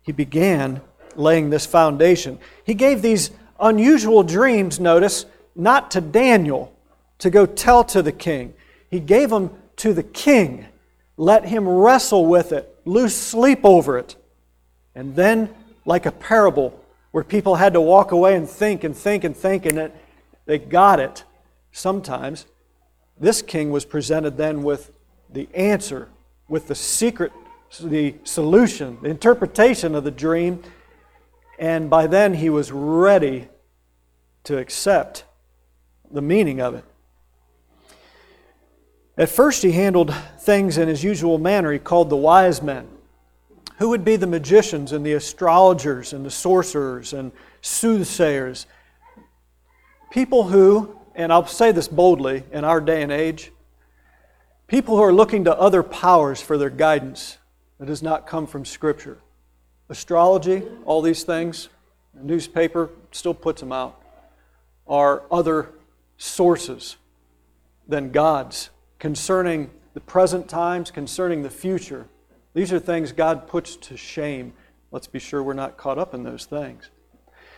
he 0.00 0.12
began 0.12 0.80
laying 1.18 1.50
this 1.50 1.66
foundation. 1.66 2.38
He 2.64 2.74
gave 2.74 3.02
these 3.02 3.30
unusual 3.60 4.22
dreams, 4.22 4.78
notice, 4.78 5.26
not 5.54 5.90
to 5.92 6.00
Daniel 6.00 6.72
to 7.18 7.30
go 7.30 7.46
tell 7.46 7.84
to 7.84 8.02
the 8.02 8.12
king. 8.12 8.54
He 8.90 9.00
gave 9.00 9.30
them 9.30 9.50
to 9.76 9.92
the 9.92 10.02
king. 10.02 10.66
Let 11.16 11.44
him 11.44 11.68
wrestle 11.68 12.26
with 12.26 12.52
it, 12.52 12.74
lose 12.84 13.14
sleep 13.14 13.60
over 13.64 13.98
it. 13.98 14.16
And 14.94 15.14
then, 15.14 15.50
like 15.84 16.06
a 16.06 16.12
parable 16.12 16.84
where 17.10 17.24
people 17.24 17.56
had 17.56 17.72
to 17.72 17.80
walk 17.80 18.12
away 18.12 18.36
and 18.36 18.48
think 18.48 18.84
and 18.84 18.96
think 18.96 19.24
and 19.24 19.36
think, 19.36 19.66
and 19.66 19.78
it, 19.78 19.96
they 20.46 20.58
got 20.58 21.00
it 21.00 21.24
sometimes, 21.72 22.46
this 23.18 23.42
king 23.42 23.70
was 23.70 23.84
presented 23.84 24.36
then 24.36 24.62
with 24.62 24.92
the 25.30 25.48
answer, 25.54 26.08
with 26.48 26.68
the 26.68 26.74
secret, 26.74 27.32
the 27.80 28.14
solution, 28.24 28.98
the 29.02 29.08
interpretation 29.08 29.94
of 29.94 30.04
the 30.04 30.10
dream. 30.10 30.62
And 31.58 31.90
by 31.90 32.06
then 32.06 32.34
he 32.34 32.50
was 32.50 32.70
ready 32.70 33.48
to 34.44 34.58
accept 34.58 35.24
the 36.10 36.22
meaning 36.22 36.60
of 36.60 36.74
it. 36.74 36.84
At 39.16 39.28
first, 39.28 39.64
he 39.64 39.72
handled 39.72 40.14
things 40.38 40.78
in 40.78 40.86
his 40.86 41.02
usual 41.02 41.38
manner. 41.38 41.72
He 41.72 41.80
called 41.80 42.08
the 42.08 42.16
wise 42.16 42.62
men. 42.62 42.86
Who 43.78 43.88
would 43.88 44.04
be 44.04 44.14
the 44.14 44.28
magicians 44.28 44.92
and 44.92 45.04
the 45.04 45.14
astrologers 45.14 46.12
and 46.12 46.24
the 46.24 46.30
sorcerers 46.30 47.12
and 47.12 47.32
soothsayers? 47.60 48.66
People 50.10 50.44
who, 50.44 50.96
and 51.16 51.32
I'll 51.32 51.46
say 51.46 51.72
this 51.72 51.88
boldly 51.88 52.44
in 52.52 52.64
our 52.64 52.80
day 52.80 53.02
and 53.02 53.10
age, 53.10 53.50
people 54.68 54.96
who 54.96 55.02
are 55.02 55.12
looking 55.12 55.44
to 55.44 55.58
other 55.58 55.82
powers 55.82 56.40
for 56.40 56.56
their 56.56 56.70
guidance 56.70 57.38
that 57.78 57.86
does 57.86 58.02
not 58.02 58.26
come 58.26 58.46
from 58.46 58.64
Scripture. 58.64 59.18
Astrology, 59.88 60.62
all 60.84 61.00
these 61.00 61.22
things, 61.22 61.68
the 62.14 62.22
newspaper 62.24 62.90
still 63.10 63.34
puts 63.34 63.60
them 63.60 63.72
out, 63.72 64.00
are 64.86 65.22
other 65.30 65.70
sources 66.18 66.96
than 67.86 68.10
God's 68.10 68.70
concerning 68.98 69.70
the 69.94 70.00
present 70.00 70.48
times, 70.48 70.90
concerning 70.90 71.42
the 71.42 71.50
future. 71.50 72.06
These 72.54 72.72
are 72.72 72.78
things 72.78 73.12
God 73.12 73.48
puts 73.48 73.76
to 73.76 73.96
shame. 73.96 74.52
Let's 74.90 75.06
be 75.06 75.18
sure 75.18 75.42
we're 75.42 75.54
not 75.54 75.76
caught 75.76 75.98
up 75.98 76.12
in 76.12 76.22
those 76.22 76.44
things. 76.44 76.90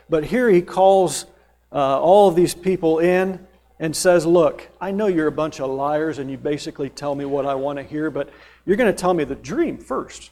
But 0.09 0.25
here 0.25 0.49
he 0.51 0.63
calls 0.63 1.27
uh, 1.73 2.01
all 2.01 2.29
of 2.29 2.37
these 2.37 2.55
people 2.55 2.99
in 2.99 3.47
and 3.79 3.95
says, 3.97 4.27
Look, 4.27 4.69
I 4.81 4.91
know 4.91 5.07
you're 5.07 5.27
a 5.27 5.33
bunch 5.33 5.61
of 5.61 5.71
liars 5.71 6.19
and 6.19 6.31
you 6.31 6.37
basically 6.37 6.91
tell 6.91 7.15
me 7.15 7.25
what 7.25 7.47
I 7.47 7.55
want 7.55 7.79
to 7.79 7.83
hear, 7.83 8.11
but 8.11 8.31
you're 8.67 8.77
going 8.77 8.93
to 8.93 8.99
tell 8.99 9.15
me 9.15 9.25
the 9.25 9.37
dream 9.37 9.79
first 9.79 10.31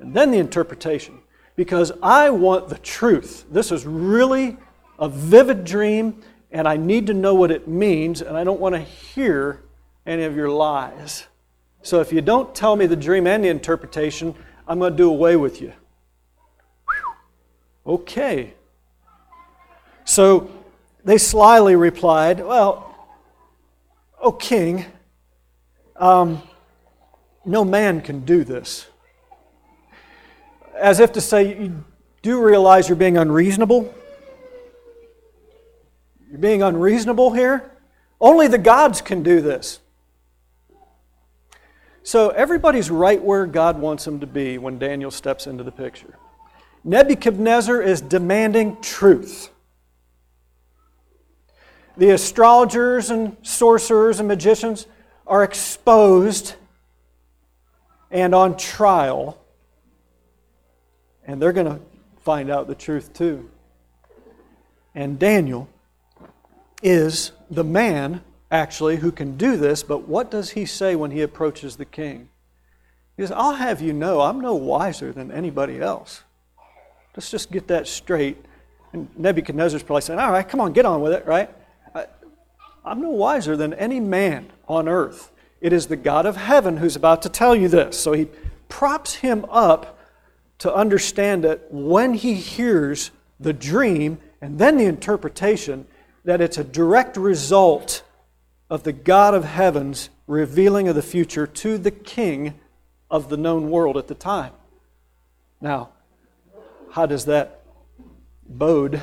and 0.00 0.14
then 0.14 0.30
the 0.30 0.38
interpretation 0.38 1.20
because 1.56 1.92
I 2.02 2.30
want 2.30 2.68
the 2.68 2.78
truth. 2.78 3.44
This 3.50 3.70
is 3.70 3.86
really 3.86 4.56
a 4.98 5.08
vivid 5.08 5.64
dream 5.64 6.22
and 6.52 6.66
I 6.66 6.76
need 6.76 7.06
to 7.06 7.14
know 7.14 7.34
what 7.34 7.50
it 7.50 7.68
means, 7.68 8.22
and 8.22 8.36
I 8.36 8.42
don't 8.42 8.60
want 8.60 8.74
to 8.74 8.80
hear 8.80 9.62
any 10.04 10.24
of 10.24 10.34
your 10.34 10.48
lies. 10.48 11.26
So 11.82 12.00
if 12.00 12.12
you 12.12 12.20
don't 12.20 12.54
tell 12.54 12.76
me 12.76 12.86
the 12.86 12.96
dream 12.96 13.26
and 13.26 13.44
the 13.44 13.48
interpretation, 13.48 14.34
I'm 14.66 14.78
going 14.78 14.92
to 14.92 14.96
do 14.96 15.08
away 15.08 15.36
with 15.36 15.60
you. 15.60 15.72
Okay. 17.86 18.54
So 20.04 20.50
they 21.04 21.18
slyly 21.18 21.76
replied, 21.76 22.40
Well, 22.40 22.94
O 24.20 24.32
king, 24.32 24.84
um, 25.96 26.42
no 27.44 27.64
man 27.64 28.00
can 28.00 28.20
do 28.24 28.44
this. 28.44 28.86
As 30.80 30.98
if 30.98 31.12
to 31.12 31.20
say, 31.20 31.60
You 31.60 31.84
do 32.22 32.42
realize 32.42 32.88
you're 32.88 32.96
being 32.96 33.18
unreasonable? 33.18 33.94
You're 36.28 36.38
being 36.38 36.62
unreasonable 36.62 37.32
here? 37.32 37.70
Only 38.20 38.48
the 38.48 38.58
gods 38.58 39.00
can 39.00 39.22
do 39.22 39.40
this. 39.40 39.80
So 42.02 42.30
everybody's 42.30 42.90
right 42.90 43.22
where 43.22 43.46
God 43.46 43.78
wants 43.78 44.04
them 44.04 44.20
to 44.20 44.26
be 44.26 44.58
when 44.58 44.78
Daniel 44.78 45.10
steps 45.10 45.46
into 45.46 45.64
the 45.64 45.72
picture. 45.72 46.14
Nebuchadnezzar 46.82 47.80
is 47.82 48.00
demanding 48.00 48.80
truth. 48.80 49.50
The 51.96 52.10
astrologers 52.10 53.10
and 53.10 53.36
sorcerers 53.42 54.18
and 54.18 54.28
magicians 54.28 54.86
are 55.26 55.44
exposed 55.44 56.54
and 58.10 58.34
on 58.34 58.56
trial, 58.56 59.39
and 61.30 61.40
they're 61.40 61.52
going 61.52 61.66
to 61.66 61.80
find 62.22 62.50
out 62.50 62.66
the 62.66 62.74
truth 62.74 63.12
too. 63.14 63.48
And 64.96 65.16
Daniel 65.16 65.68
is 66.82 67.30
the 67.48 67.62
man, 67.62 68.22
actually, 68.50 68.96
who 68.96 69.12
can 69.12 69.36
do 69.36 69.56
this, 69.56 69.84
but 69.84 70.08
what 70.08 70.28
does 70.28 70.50
he 70.50 70.66
say 70.66 70.96
when 70.96 71.12
he 71.12 71.22
approaches 71.22 71.76
the 71.76 71.84
king? 71.84 72.28
He 73.16 73.22
says, 73.22 73.30
I'll 73.30 73.54
have 73.54 73.80
you 73.80 73.92
know, 73.92 74.22
I'm 74.22 74.40
no 74.40 74.56
wiser 74.56 75.12
than 75.12 75.30
anybody 75.30 75.80
else. 75.80 76.22
Let's 77.14 77.30
just 77.30 77.52
get 77.52 77.68
that 77.68 77.86
straight. 77.86 78.44
And 78.92 79.08
Nebuchadnezzar's 79.16 79.84
probably 79.84 80.02
saying, 80.02 80.18
All 80.18 80.32
right, 80.32 80.48
come 80.48 80.60
on, 80.60 80.72
get 80.72 80.84
on 80.84 81.00
with 81.00 81.12
it, 81.12 81.26
right? 81.26 81.48
I, 81.94 82.06
I'm 82.84 83.00
no 83.00 83.10
wiser 83.10 83.56
than 83.56 83.72
any 83.74 84.00
man 84.00 84.50
on 84.66 84.88
earth. 84.88 85.30
It 85.60 85.72
is 85.72 85.86
the 85.86 85.96
God 85.96 86.26
of 86.26 86.36
heaven 86.36 86.78
who's 86.78 86.96
about 86.96 87.22
to 87.22 87.28
tell 87.28 87.54
you 87.54 87.68
this. 87.68 88.00
So 88.00 88.14
he 88.14 88.28
props 88.68 89.14
him 89.16 89.44
up 89.48 89.98
to 90.60 90.74
understand 90.74 91.44
that 91.44 91.72
when 91.72 92.14
he 92.14 92.34
hears 92.34 93.10
the 93.38 93.52
dream 93.52 94.18
and 94.40 94.58
then 94.58 94.76
the 94.76 94.84
interpretation, 94.84 95.86
that 96.24 96.40
it's 96.40 96.58
a 96.58 96.64
direct 96.64 97.16
result 97.16 98.02
of 98.68 98.84
the 98.84 98.92
God 98.92 99.34
of 99.34 99.44
heaven's 99.44 100.10
revealing 100.26 100.86
of 100.86 100.94
the 100.94 101.02
future 101.02 101.46
to 101.46 101.76
the 101.76 101.90
king 101.90 102.54
of 103.10 103.28
the 103.28 103.36
known 103.36 103.70
world 103.70 103.96
at 103.96 104.06
the 104.06 104.14
time. 104.14 104.52
Now, 105.60 105.90
how 106.92 107.06
does 107.06 107.24
that 107.24 107.62
bode 108.46 109.00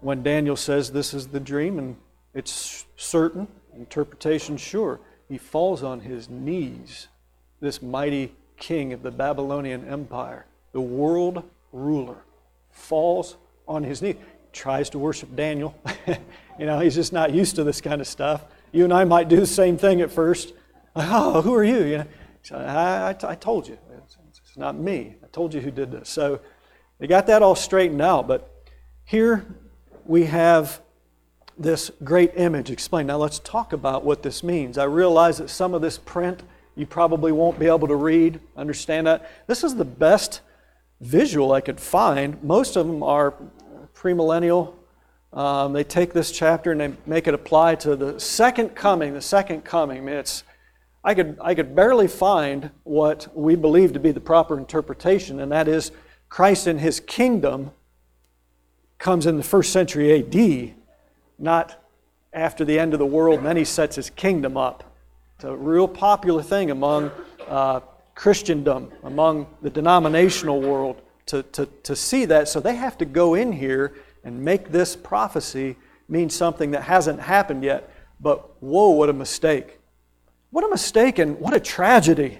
when 0.00 0.22
Daniel 0.22 0.56
says 0.56 0.92
this 0.92 1.14
is 1.14 1.28
the 1.28 1.40
dream 1.40 1.78
and 1.78 1.96
it's 2.34 2.84
certain, 2.96 3.48
interpretation 3.74 4.56
sure? 4.56 5.00
He 5.28 5.38
falls 5.38 5.82
on 5.82 6.00
his 6.00 6.28
knees, 6.28 7.08
this 7.60 7.80
mighty 7.80 8.34
king 8.56 8.92
of 8.92 9.02
the 9.02 9.10
Babylonian 9.10 9.88
Empire, 9.88 10.46
the 10.74 10.80
world 10.82 11.42
ruler, 11.72 12.18
falls 12.70 13.36
on 13.66 13.82
his 13.82 14.02
knees 14.02 14.16
tries 14.54 14.88
to 14.90 14.98
worship 14.98 15.34
Daniel. 15.34 15.74
you 16.58 16.66
know, 16.66 16.78
he's 16.78 16.94
just 16.94 17.12
not 17.12 17.32
used 17.34 17.56
to 17.56 17.64
this 17.64 17.80
kind 17.80 18.00
of 18.00 18.06
stuff. 18.06 18.44
You 18.72 18.84
and 18.84 18.92
I 18.92 19.04
might 19.04 19.28
do 19.28 19.36
the 19.36 19.46
same 19.46 19.76
thing 19.76 20.00
at 20.00 20.10
first. 20.10 20.54
oh, 20.96 21.42
who 21.42 21.54
are 21.54 21.64
you? 21.64 21.84
You 21.84 21.98
know, 21.98 22.06
so 22.42 22.56
I, 22.56 23.34
told 23.34 23.66
you. 23.68 23.78
It's, 23.98 24.16
it's 24.38 24.56
not 24.56 24.76
me. 24.76 25.16
I 25.22 25.26
told 25.28 25.52
you 25.52 25.60
who 25.60 25.70
did 25.70 25.90
this. 25.90 26.08
So 26.08 26.40
they 26.98 27.06
got 27.06 27.26
that 27.26 27.42
all 27.42 27.54
straightened 27.54 28.00
out. 28.00 28.28
But 28.28 28.50
here 29.04 29.44
we 30.06 30.26
have 30.26 30.80
this 31.58 31.90
great 32.02 32.32
image 32.36 32.70
explained. 32.70 33.08
Now 33.08 33.16
let's 33.16 33.38
talk 33.40 33.72
about 33.72 34.04
what 34.04 34.22
this 34.22 34.42
means. 34.42 34.78
I 34.78 34.84
realize 34.84 35.38
that 35.38 35.50
some 35.50 35.74
of 35.74 35.82
this 35.82 35.98
print 35.98 36.42
you 36.76 36.86
probably 36.86 37.30
won't 37.30 37.58
be 37.58 37.66
able 37.66 37.86
to 37.86 37.94
read, 37.94 38.40
understand 38.56 39.06
that. 39.06 39.30
This 39.46 39.62
is 39.62 39.76
the 39.76 39.84
best 39.84 40.40
visual 41.04 41.52
I 41.52 41.60
could 41.60 41.78
find. 41.78 42.42
Most 42.42 42.76
of 42.76 42.86
them 42.86 43.02
are 43.02 43.34
premillennial. 43.94 44.74
Um, 45.32 45.72
they 45.72 45.84
take 45.84 46.12
this 46.12 46.32
chapter 46.32 46.72
and 46.72 46.80
they 46.80 46.92
make 47.06 47.26
it 47.26 47.34
apply 47.34 47.74
to 47.76 47.96
the 47.96 48.18
second 48.18 48.70
coming, 48.70 49.12
the 49.12 49.20
second 49.20 49.64
coming. 49.64 49.98
I 49.98 50.00
mean, 50.00 50.14
it's, 50.14 50.44
I 51.02 51.14
could, 51.14 51.36
I 51.40 51.54
could 51.54 51.74
barely 51.74 52.08
find 52.08 52.70
what 52.84 53.28
we 53.36 53.54
believe 53.54 53.92
to 53.92 54.00
be 54.00 54.12
the 54.12 54.20
proper 54.20 54.56
interpretation, 54.56 55.40
and 55.40 55.52
that 55.52 55.68
is 55.68 55.92
Christ 56.28 56.66
in 56.66 56.78
his 56.78 57.00
kingdom 57.00 57.72
comes 58.98 59.26
in 59.26 59.36
the 59.36 59.42
first 59.42 59.72
century 59.72 60.18
AD, 60.18 60.74
not 61.38 61.84
after 62.32 62.64
the 62.64 62.78
end 62.78 62.94
of 62.94 62.98
the 62.98 63.06
world, 63.06 63.38
and 63.38 63.46
then 63.46 63.56
he 63.56 63.64
sets 63.64 63.96
his 63.96 64.08
kingdom 64.08 64.56
up. 64.56 64.96
It's 65.36 65.44
a 65.44 65.54
real 65.54 65.86
popular 65.86 66.42
thing 66.42 66.70
among 66.70 67.10
uh, 67.46 67.80
Christendom, 68.14 68.92
among 69.02 69.46
the 69.62 69.70
denominational 69.70 70.60
world, 70.60 71.02
to, 71.26 71.42
to, 71.42 71.66
to 71.82 71.96
see 71.96 72.24
that. 72.26 72.48
So 72.48 72.60
they 72.60 72.76
have 72.76 72.98
to 72.98 73.04
go 73.04 73.34
in 73.34 73.52
here 73.52 73.94
and 74.22 74.44
make 74.44 74.70
this 74.70 74.96
prophecy 74.96 75.76
mean 76.08 76.30
something 76.30 76.72
that 76.72 76.82
hasn't 76.82 77.20
happened 77.20 77.64
yet. 77.64 77.90
But 78.20 78.62
whoa, 78.62 78.90
what 78.90 79.08
a 79.08 79.12
mistake. 79.12 79.78
What 80.50 80.64
a 80.64 80.68
mistake 80.68 81.18
and 81.18 81.38
what 81.40 81.54
a 81.54 81.60
tragedy. 81.60 82.38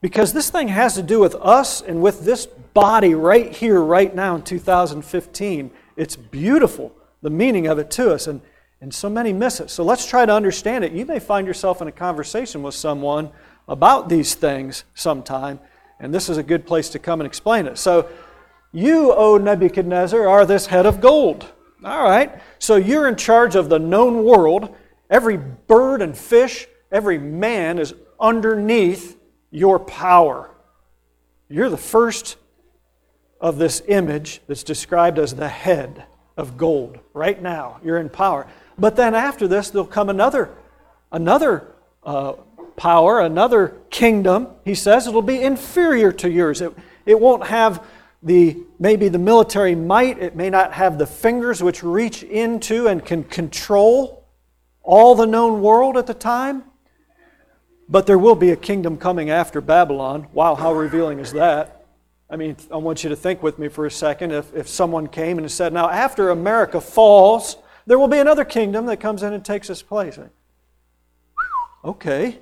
Because 0.00 0.32
this 0.32 0.50
thing 0.50 0.68
has 0.68 0.94
to 0.94 1.02
do 1.02 1.20
with 1.20 1.34
us 1.36 1.80
and 1.80 2.02
with 2.02 2.24
this 2.24 2.46
body 2.46 3.14
right 3.14 3.54
here, 3.54 3.80
right 3.80 4.14
now 4.14 4.34
in 4.34 4.42
2015. 4.42 5.70
It's 5.96 6.16
beautiful, 6.16 6.92
the 7.22 7.30
meaning 7.30 7.66
of 7.66 7.78
it 7.78 7.90
to 7.92 8.12
us, 8.12 8.26
and, 8.26 8.40
and 8.80 8.92
so 8.92 9.08
many 9.08 9.32
miss 9.32 9.60
it. 9.60 9.70
So 9.70 9.84
let's 9.84 10.06
try 10.06 10.26
to 10.26 10.32
understand 10.34 10.84
it. 10.84 10.92
You 10.92 11.06
may 11.06 11.20
find 11.20 11.46
yourself 11.46 11.80
in 11.80 11.88
a 11.88 11.92
conversation 11.92 12.62
with 12.62 12.74
someone 12.74 13.30
about 13.68 14.08
these 14.08 14.34
things 14.34 14.84
sometime, 14.94 15.60
and 16.00 16.12
this 16.12 16.28
is 16.28 16.36
a 16.36 16.42
good 16.42 16.66
place 16.66 16.88
to 16.90 16.98
come 16.98 17.20
and 17.20 17.26
explain 17.26 17.66
it. 17.66 17.78
So, 17.78 18.08
you, 18.72 19.12
O 19.12 19.36
Nebuchadnezzar, 19.36 20.26
are 20.26 20.46
this 20.46 20.66
head 20.66 20.86
of 20.86 21.00
gold. 21.00 21.46
All 21.84 22.02
right. 22.02 22.40
So 22.58 22.76
you're 22.76 23.08
in 23.08 23.16
charge 23.16 23.54
of 23.54 23.68
the 23.68 23.78
known 23.78 24.24
world. 24.24 24.74
Every 25.10 25.36
bird 25.36 26.00
and 26.00 26.16
fish, 26.16 26.66
every 26.90 27.18
man 27.18 27.78
is 27.78 27.94
underneath 28.18 29.18
your 29.50 29.78
power. 29.78 30.50
You're 31.48 31.68
the 31.68 31.76
first 31.76 32.36
of 33.40 33.58
this 33.58 33.82
image 33.88 34.40
that's 34.46 34.62
described 34.62 35.18
as 35.18 35.34
the 35.34 35.48
head 35.48 36.04
of 36.36 36.56
gold. 36.56 36.98
Right 37.12 37.42
now, 37.42 37.80
you're 37.84 37.98
in 37.98 38.08
power. 38.08 38.46
But 38.78 38.96
then 38.96 39.14
after 39.14 39.46
this, 39.46 39.68
there'll 39.68 39.86
come 39.86 40.08
another, 40.08 40.54
another 41.10 41.74
uh, 42.04 42.34
power, 42.82 43.20
another 43.20 43.76
kingdom. 43.90 44.48
He 44.64 44.74
says 44.74 45.06
it'll 45.06 45.22
be 45.22 45.40
inferior 45.40 46.10
to 46.10 46.28
yours. 46.28 46.60
It, 46.60 46.76
it 47.06 47.20
won't 47.20 47.46
have 47.46 47.86
the 48.24 48.56
maybe 48.80 49.08
the 49.08 49.20
military 49.20 49.76
might. 49.76 50.18
It 50.18 50.34
may 50.34 50.50
not 50.50 50.72
have 50.72 50.98
the 50.98 51.06
fingers 51.06 51.62
which 51.62 51.84
reach 51.84 52.24
into 52.24 52.88
and 52.88 53.04
can 53.04 53.22
control 53.22 54.26
all 54.82 55.14
the 55.14 55.26
known 55.26 55.62
world 55.62 55.96
at 55.96 56.08
the 56.08 56.14
time. 56.14 56.64
But 57.88 58.08
there 58.08 58.18
will 58.18 58.34
be 58.34 58.50
a 58.50 58.56
kingdom 58.56 58.96
coming 58.96 59.30
after 59.30 59.60
Babylon. 59.60 60.26
Wow, 60.32 60.56
how 60.56 60.72
revealing 60.72 61.20
is 61.20 61.32
that? 61.34 61.86
I 62.28 62.34
mean, 62.34 62.56
I 62.68 62.78
want 62.78 63.04
you 63.04 63.10
to 63.10 63.16
think 63.16 63.44
with 63.44 63.60
me 63.60 63.68
for 63.68 63.86
a 63.86 63.92
second. 63.92 64.32
If, 64.32 64.52
if 64.56 64.68
someone 64.68 65.06
came 65.06 65.38
and 65.38 65.48
said, 65.48 65.72
Now, 65.72 65.88
after 65.88 66.30
America 66.30 66.80
falls, 66.80 67.58
there 67.86 68.00
will 68.00 68.08
be 68.08 68.18
another 68.18 68.44
kingdom 68.44 68.86
that 68.86 68.96
comes 68.96 69.22
in 69.22 69.32
and 69.32 69.44
takes 69.44 69.70
its 69.70 69.82
place. 69.82 70.18
Okay. 71.84 72.40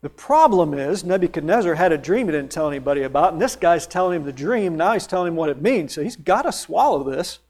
The 0.00 0.10
problem 0.10 0.74
is, 0.74 1.02
Nebuchadnezzar 1.02 1.74
had 1.74 1.90
a 1.90 1.98
dream 1.98 2.26
he 2.26 2.32
didn't 2.32 2.52
tell 2.52 2.68
anybody 2.68 3.02
about, 3.02 3.32
and 3.32 3.42
this 3.42 3.56
guy's 3.56 3.86
telling 3.86 4.16
him 4.16 4.24
the 4.24 4.32
dream. 4.32 4.76
Now 4.76 4.92
he's 4.92 5.08
telling 5.08 5.28
him 5.28 5.36
what 5.36 5.50
it 5.50 5.60
means. 5.60 5.92
So 5.92 6.02
he's 6.02 6.14
got 6.14 6.42
to 6.42 6.52
swallow 6.52 7.02
this. 7.02 7.40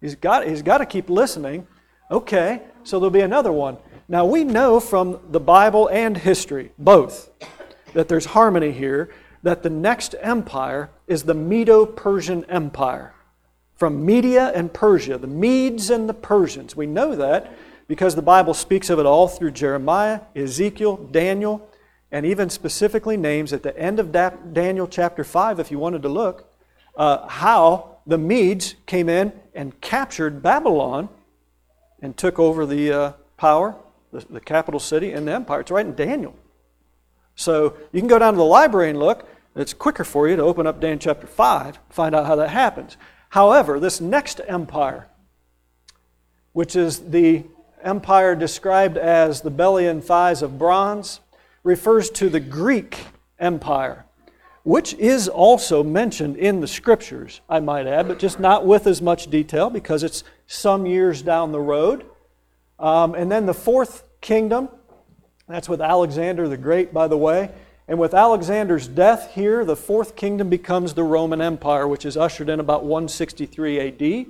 He's 0.00 0.16
got, 0.16 0.46
he's 0.46 0.62
got 0.62 0.78
to 0.78 0.86
keep 0.86 1.08
listening. 1.08 1.66
Okay, 2.10 2.62
so 2.82 2.98
there'll 2.98 3.10
be 3.10 3.20
another 3.20 3.52
one. 3.52 3.76
Now, 4.08 4.26
we 4.26 4.42
know 4.42 4.80
from 4.80 5.20
the 5.30 5.38
Bible 5.38 5.88
and 5.88 6.16
history, 6.16 6.72
both, 6.76 7.30
that 7.94 8.08
there's 8.08 8.26
harmony 8.26 8.72
here, 8.72 9.10
that 9.44 9.62
the 9.62 9.70
next 9.70 10.16
empire 10.20 10.90
is 11.06 11.22
the 11.22 11.34
Medo 11.34 11.86
Persian 11.86 12.44
Empire. 12.46 13.14
From 13.76 14.04
Media 14.04 14.52
and 14.54 14.72
Persia, 14.72 15.18
the 15.18 15.28
Medes 15.28 15.88
and 15.88 16.08
the 16.08 16.14
Persians. 16.14 16.74
We 16.76 16.86
know 16.86 17.14
that 17.14 17.52
because 17.86 18.14
the 18.14 18.22
Bible 18.22 18.54
speaks 18.54 18.90
of 18.90 18.98
it 18.98 19.06
all 19.06 19.28
through 19.28 19.52
Jeremiah, 19.52 20.20
Ezekiel, 20.34 20.96
Daniel, 20.96 21.68
and 22.12 22.26
even 22.26 22.50
specifically 22.50 23.16
names 23.16 23.52
at 23.52 23.62
the 23.62 23.76
end 23.76 23.98
of 23.98 24.12
Daniel 24.12 24.86
chapter 24.86 25.24
5, 25.24 25.58
if 25.58 25.70
you 25.70 25.78
wanted 25.78 26.02
to 26.02 26.10
look, 26.10 26.52
uh, 26.94 27.26
how 27.26 27.96
the 28.06 28.18
Medes 28.18 28.74
came 28.86 29.08
in 29.08 29.32
and 29.54 29.80
captured 29.80 30.42
Babylon 30.42 31.08
and 32.02 32.14
took 32.16 32.38
over 32.38 32.66
the 32.66 32.92
uh, 32.92 33.12
power 33.38 33.74
the, 34.12 34.24
the 34.28 34.40
capital 34.40 34.78
city 34.78 35.12
and 35.12 35.26
the 35.26 35.32
empire. 35.32 35.60
It's 35.60 35.70
right 35.70 35.86
in 35.86 35.94
Daniel. 35.94 36.36
So 37.34 37.76
you 37.92 38.00
can 38.00 38.08
go 38.08 38.18
down 38.18 38.34
to 38.34 38.38
the 38.38 38.44
library 38.44 38.90
and 38.90 38.98
look. 38.98 39.26
It's 39.56 39.72
quicker 39.72 40.04
for 40.04 40.28
you 40.28 40.36
to 40.36 40.42
open 40.42 40.66
up 40.66 40.80
Daniel 40.80 40.98
chapter 40.98 41.26
5, 41.26 41.78
find 41.90 42.14
out 42.14 42.26
how 42.26 42.36
that 42.36 42.50
happens. 42.50 42.96
However, 43.30 43.80
this 43.80 44.00
next 44.00 44.40
empire, 44.46 45.08
which 46.52 46.76
is 46.76 47.10
the 47.10 47.44
empire 47.82 48.36
described 48.36 48.98
as 48.98 49.40
the 49.40 49.50
belly 49.50 49.86
and 49.86 50.04
thighs 50.04 50.42
of 50.42 50.58
bronze, 50.58 51.20
refers 51.62 52.10
to 52.10 52.28
the 52.28 52.40
Greek 52.40 52.98
empire, 53.38 54.04
which 54.62 54.94
is 54.94 55.28
also 55.28 55.82
mentioned 55.82 56.36
in 56.36 56.60
the 56.60 56.66
scriptures, 56.66 57.40
I 57.48 57.60
might 57.60 57.86
add, 57.86 58.08
but 58.08 58.18
just 58.18 58.40
not 58.40 58.66
with 58.66 58.86
as 58.86 59.02
much 59.02 59.28
detail 59.28 59.70
because 59.70 60.02
it's 60.02 60.24
some 60.46 60.86
years 60.86 61.22
down 61.22 61.52
the 61.52 61.60
road. 61.60 62.04
Um, 62.78 63.14
and 63.14 63.30
then 63.30 63.46
the 63.46 63.54
fourth 63.54 64.04
kingdom, 64.20 64.68
that's 65.48 65.68
with 65.68 65.80
Alexander 65.80 66.48
the 66.48 66.56
Great, 66.56 66.92
by 66.92 67.08
the 67.08 67.18
way. 67.18 67.50
And 67.88 67.98
with 67.98 68.14
Alexander's 68.14 68.86
death 68.88 69.34
here, 69.34 69.64
the 69.64 69.76
fourth 69.76 70.16
kingdom 70.16 70.48
becomes 70.48 70.94
the 70.94 71.02
Roman 71.02 71.40
Empire, 71.40 71.86
which 71.86 72.04
is 72.04 72.16
ushered 72.16 72.48
in 72.48 72.60
about 72.60 72.84
163 72.84 73.80
AD. 73.80 74.26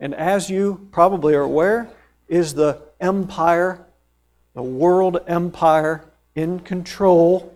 And 0.00 0.14
as 0.14 0.48
you 0.48 0.88
probably 0.92 1.34
are 1.34 1.42
aware, 1.42 1.88
is 2.28 2.54
the 2.54 2.80
empire, 3.00 3.84
the 4.54 4.62
world 4.62 5.18
empire 5.26 6.04
in 6.34 6.60
control, 6.60 7.54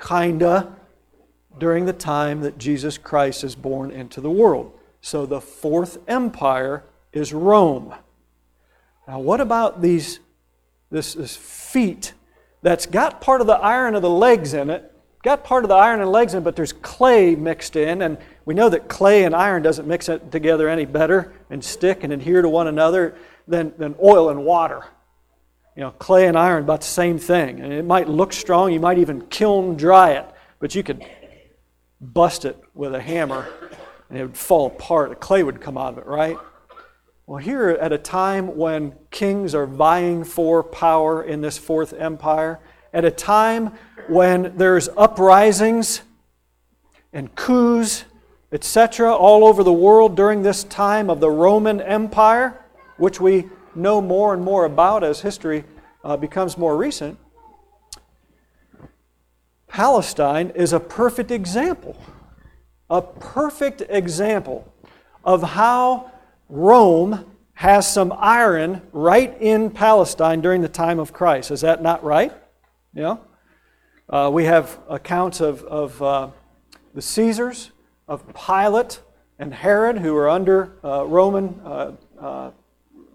kinda, 0.00 0.74
during 1.58 1.86
the 1.86 1.92
time 1.92 2.40
that 2.40 2.58
Jesus 2.58 2.98
Christ 2.98 3.44
is 3.44 3.54
born 3.54 3.90
into 3.90 4.20
the 4.20 4.30
world. 4.30 4.72
So 5.00 5.26
the 5.26 5.40
fourth 5.40 5.98
empire 6.08 6.84
is 7.12 7.32
Rome. 7.32 7.94
Now, 9.06 9.20
what 9.20 9.40
about 9.40 9.82
these, 9.82 10.20
this, 10.90 11.14
this 11.14 11.36
feet 11.36 12.14
that's 12.62 12.86
got 12.86 13.20
part 13.20 13.40
of 13.40 13.46
the 13.46 13.54
iron 13.54 13.94
of 13.94 14.02
the 14.02 14.10
legs 14.10 14.54
in 14.54 14.70
it, 14.70 14.90
got 15.22 15.44
part 15.44 15.64
of 15.64 15.68
the 15.68 15.74
iron 15.74 16.00
and 16.00 16.10
legs 16.10 16.32
in 16.32 16.38
it, 16.38 16.44
but 16.44 16.56
there's 16.56 16.72
clay 16.72 17.34
mixed 17.34 17.76
in, 17.76 18.02
and 18.02 18.16
we 18.46 18.54
know 18.54 18.70
that 18.70 18.88
clay 18.88 19.24
and 19.24 19.34
iron 19.34 19.62
doesn't 19.62 19.86
mix 19.86 20.08
it 20.08 20.32
together 20.32 20.68
any 20.68 20.86
better 20.86 21.32
and 21.50 21.62
stick 21.62 22.02
and 22.02 22.12
adhere 22.12 22.40
to 22.40 22.48
one 22.48 22.66
another 22.66 23.14
than, 23.46 23.72
than 23.76 23.94
oil 24.02 24.30
and 24.30 24.44
water. 24.44 24.84
You 25.76 25.82
know, 25.82 25.90
clay 25.90 26.26
and 26.26 26.38
iron 26.38 26.62
about 26.62 26.82
the 26.82 26.86
same 26.86 27.18
thing. 27.18 27.60
And 27.60 27.72
it 27.72 27.84
might 27.84 28.08
look 28.08 28.32
strong, 28.32 28.72
you 28.72 28.80
might 28.80 28.98
even 28.98 29.26
kiln 29.26 29.76
dry 29.76 30.12
it, 30.12 30.26
but 30.60 30.74
you 30.74 30.82
could 30.82 31.04
bust 32.00 32.44
it 32.44 32.62
with 32.74 32.94
a 32.94 33.00
hammer 33.00 33.48
and 34.08 34.18
it 34.18 34.22
would 34.22 34.36
fall 34.36 34.66
apart. 34.66 35.10
The 35.10 35.16
clay 35.16 35.42
would 35.42 35.60
come 35.60 35.76
out 35.76 35.94
of 35.94 35.98
it, 35.98 36.06
right? 36.06 36.38
Well, 37.26 37.38
here 37.38 37.70
at 37.70 37.92
a 37.92 37.98
time 37.98 38.56
when 38.56 38.94
kings 39.10 39.54
are 39.54 39.66
vying 39.66 40.24
for 40.24 40.62
power 40.62 41.22
in 41.22 41.40
this 41.40 41.56
fourth 41.56 41.94
empire, 41.94 42.60
at 42.92 43.04
a 43.04 43.10
time 43.10 43.72
when 44.08 44.56
there's 44.56 44.88
uprisings 44.96 46.02
and 47.12 47.34
coups, 47.34 48.04
etc., 48.52 49.12
all 49.12 49.44
over 49.44 49.64
the 49.64 49.72
world 49.72 50.16
during 50.16 50.42
this 50.42 50.64
time 50.64 51.08
of 51.08 51.20
the 51.20 51.30
Roman 51.30 51.80
Empire, 51.80 52.62
which 52.98 53.20
we 53.20 53.48
know 53.76 54.00
more 54.00 54.34
and 54.34 54.42
more 54.42 54.64
about 54.64 55.04
as 55.04 55.20
history 55.20 55.64
uh, 56.02 56.16
becomes 56.16 56.56
more 56.58 56.76
recent, 56.76 57.18
Palestine 59.68 60.50
is 60.54 60.72
a 60.72 60.80
perfect 60.80 61.30
example, 61.30 62.00
a 62.88 63.02
perfect 63.02 63.82
example 63.88 64.72
of 65.24 65.42
how 65.42 66.12
Rome 66.48 67.24
has 67.54 67.90
some 67.90 68.12
iron 68.16 68.82
right 68.92 69.36
in 69.40 69.70
Palestine 69.70 70.40
during 70.40 70.60
the 70.60 70.68
time 70.68 70.98
of 70.98 71.12
Christ. 71.12 71.50
Is 71.50 71.60
that 71.62 71.82
not 71.82 72.04
right? 72.04 72.32
Yeah. 72.92 73.16
Uh, 74.08 74.30
we 74.32 74.44
have 74.44 74.78
accounts 74.88 75.40
of, 75.40 75.62
of 75.64 76.02
uh, 76.02 76.28
the 76.94 77.02
Caesars, 77.02 77.70
of 78.06 78.22
Pilate 78.34 79.00
and 79.38 79.54
Herod, 79.54 79.98
who 79.98 80.14
are 80.16 80.28
under 80.28 80.72
uh, 80.84 81.04
Roman, 81.06 81.60
uh, 81.64 81.92
uh, 82.20 82.50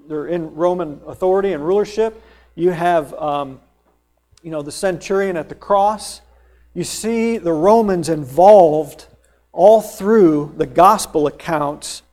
they're 0.10 0.28
in 0.28 0.54
Roman 0.56 1.00
authority 1.08 1.54
and 1.54 1.66
rulership. 1.66 2.22
You 2.56 2.72
have, 2.72 3.14
um, 3.14 3.62
you 4.44 4.52
know, 4.52 4.62
the 4.62 4.72
centurion 4.72 5.38
at 5.38 5.48
the 5.48 5.56
cross. 5.56 6.20
You 6.74 6.84
see 6.84 7.38
the 7.38 7.54
Romans 7.54 8.10
involved 8.10 9.08
all 9.54 9.82
through 9.82 10.54
the 10.58 10.66
gospel 10.66 11.28
accounts 11.28 12.04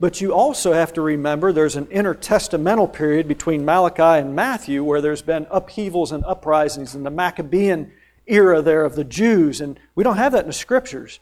but 0.00 0.20
you 0.20 0.34
also 0.34 0.72
have 0.72 0.92
to 0.94 1.00
remember 1.00 1.52
there's 1.52 1.76
an 1.76 1.86
intertestamental 1.86 2.92
period 2.92 3.28
between 3.28 3.64
Malachi 3.64 4.20
and 4.20 4.34
Matthew 4.34 4.82
where 4.82 5.00
there's 5.00 5.22
been 5.22 5.46
upheavals 5.50 6.12
and 6.12 6.24
uprisings 6.24 6.94
in 6.94 7.04
the 7.04 7.10
Maccabean 7.10 7.92
era 8.26 8.60
there 8.60 8.84
of 8.84 8.96
the 8.96 9.04
Jews. 9.04 9.60
And 9.60 9.78
we 9.94 10.04
don't 10.04 10.16
have 10.16 10.32
that 10.32 10.42
in 10.42 10.48
the 10.48 10.52
scriptures. 10.52 11.20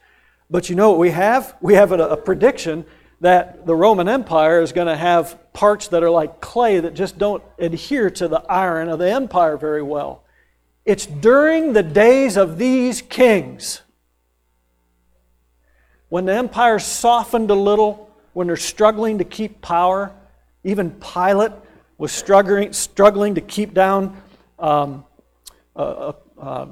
But 0.50 0.70
you 0.70 0.76
know 0.76 0.90
what 0.90 0.98
we 0.98 1.10
have? 1.10 1.54
We 1.60 1.74
have 1.74 1.92
a, 1.92 2.08
a 2.08 2.16
prediction 2.16 2.84
that 3.22 3.66
the 3.66 3.74
Roman 3.74 4.08
Empire 4.08 4.60
is 4.60 4.72
going 4.72 4.88
to 4.88 4.96
have 4.96 5.38
parts 5.52 5.88
that 5.88 6.02
are 6.02 6.10
like 6.10 6.40
clay 6.40 6.80
that 6.80 6.92
just 6.94 7.18
don't 7.18 7.42
adhere 7.56 8.10
to 8.10 8.26
the 8.26 8.40
iron 8.50 8.88
of 8.88 8.98
the 8.98 9.10
empire 9.10 9.56
very 9.56 9.82
well. 9.82 10.24
It's 10.84 11.06
during 11.06 11.72
the 11.72 11.84
days 11.84 12.36
of 12.36 12.58
these 12.58 13.00
kings 13.00 13.82
when 16.08 16.24
the 16.24 16.34
empire 16.34 16.80
softened 16.80 17.50
a 17.50 17.54
little, 17.54 18.10
when 18.32 18.48
they're 18.48 18.56
struggling 18.56 19.18
to 19.18 19.24
keep 19.24 19.62
power, 19.62 20.12
even 20.64 20.90
Pilate 20.90 21.52
was 21.98 22.10
struggling, 22.10 22.72
struggling 22.72 23.36
to 23.36 23.40
keep 23.40 23.72
down 23.72 24.20
um, 24.58 25.04
uh, 25.76 25.78
uh, 25.78 26.12
uh, 26.38 26.66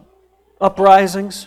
uprisings, 0.61 1.47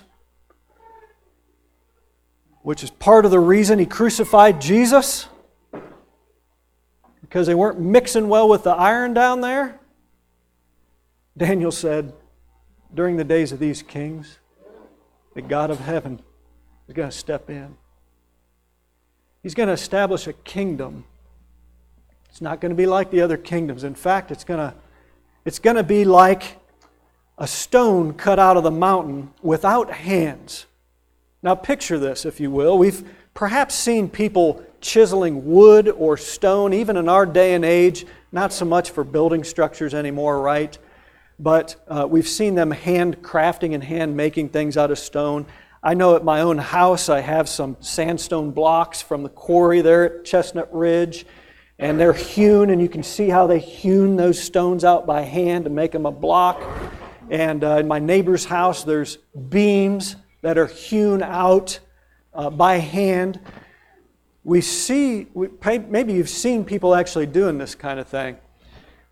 which 2.63 2.83
is 2.83 2.89
part 2.89 3.25
of 3.25 3.31
the 3.31 3.39
reason 3.39 3.77
he 3.77 3.85
crucified 3.85 4.59
Jesus, 4.59 5.27
because 7.21 7.45
they 7.45 7.55
weren't 7.55 7.79
mixing 7.79 8.27
well 8.29 8.49
with 8.49 8.63
the 8.63 8.71
iron 8.71 9.13
down 9.13 9.41
there. 9.41 9.79
Daniel 11.37 11.71
said, 11.71 12.13
during 12.93 13.17
the 13.17 13.23
days 13.23 13.51
of 13.51 13.59
these 13.59 13.81
kings, 13.81 14.39
the 15.33 15.41
God 15.41 15.71
of 15.71 15.79
heaven 15.79 16.21
is 16.87 16.93
going 16.93 17.09
to 17.09 17.15
step 17.15 17.49
in. 17.49 17.75
He's 19.41 19.55
going 19.55 19.67
to 19.67 19.73
establish 19.73 20.27
a 20.27 20.33
kingdom. 20.33 21.05
It's 22.29 22.39
not 22.39 22.61
going 22.61 22.69
to 22.69 22.75
be 22.75 22.85
like 22.85 23.11
the 23.11 23.21
other 23.21 23.37
kingdoms. 23.37 23.83
In 23.83 23.95
fact, 23.95 24.31
it's 24.31 24.43
going 24.43 24.59
to, 24.59 24.75
it's 25.43 25.59
going 25.59 25.75
to 25.75 25.83
be 25.83 26.05
like 26.05 26.59
a 27.37 27.47
stone 27.47 28.13
cut 28.13 28.39
out 28.39 28.57
of 28.57 28.63
the 28.63 28.71
mountain 28.71 29.33
without 29.41 29.91
hands. 29.91 30.67
Now, 31.43 31.55
picture 31.55 31.99
this, 31.99 32.25
if 32.25 32.39
you 32.39 32.49
will. 32.49 32.77
We've 32.77 33.03
perhaps 33.33 33.75
seen 33.75 34.07
people 34.09 34.63
chiseling 34.79 35.45
wood 35.45 35.89
or 35.89 36.15
stone, 36.15 36.73
even 36.73 36.95
in 36.95 37.09
our 37.09 37.25
day 37.25 37.53
and 37.53 37.65
age, 37.65 38.05
not 38.31 38.53
so 38.53 38.63
much 38.63 38.91
for 38.91 39.03
building 39.03 39.43
structures 39.43 39.93
anymore, 39.93 40.41
right? 40.41 40.77
But 41.37 41.75
uh, 41.89 42.07
we've 42.09 42.27
seen 42.29 42.55
them 42.55 42.71
hand 42.71 43.21
crafting 43.21 43.73
and 43.73 43.83
hand 43.83 44.15
making 44.15 44.49
things 44.49 44.77
out 44.77 44.89
of 44.89 44.97
stone. 44.97 45.45
I 45.83 45.95
know 45.95 46.15
at 46.15 46.23
my 46.23 46.39
own 46.39 46.59
house 46.59 47.09
I 47.09 47.19
have 47.19 47.49
some 47.49 47.75
sandstone 47.81 48.51
blocks 48.51 49.01
from 49.01 49.23
the 49.23 49.29
quarry 49.29 49.81
there 49.81 50.19
at 50.19 50.25
Chestnut 50.25 50.73
Ridge, 50.73 51.25
and 51.77 51.99
they're 51.99 52.13
hewn, 52.13 52.69
and 52.69 52.81
you 52.81 52.87
can 52.87 53.03
see 53.03 53.27
how 53.27 53.47
they 53.47 53.59
hewn 53.59 54.15
those 54.15 54.41
stones 54.41 54.85
out 54.85 55.05
by 55.05 55.23
hand 55.23 55.65
to 55.65 55.69
make 55.69 55.91
them 55.91 56.05
a 56.05 56.11
block. 56.11 56.63
And 57.29 57.65
uh, 57.65 57.79
in 57.79 57.87
my 57.89 57.99
neighbor's 57.99 58.45
house, 58.45 58.85
there's 58.85 59.17
beams 59.49 60.15
that 60.43 60.59
are 60.59 60.67
hewn 60.67 61.23
out 61.23 61.79
uh, 62.33 62.51
by 62.51 62.75
hand. 62.75 63.39
We 64.43 64.61
see, 64.61 65.27
maybe 65.89 66.13
you've 66.13 66.29
seen 66.29 66.63
people 66.63 66.93
actually 66.93 67.25
doing 67.25 67.57
this 67.57 67.73
kind 67.73 67.99
of 67.99 68.07
thing. 68.07 68.37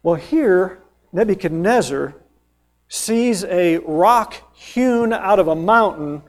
Well, 0.04 0.16
here, 0.16 0.84
Nebuchadnezzar 1.12 2.14
sees 2.88 3.44
a 3.46 3.80
rock 3.80 4.56
hewn 4.56 5.12
out 5.12 5.40
of 5.40 5.48
a 5.48 5.56
mountain 5.56 6.22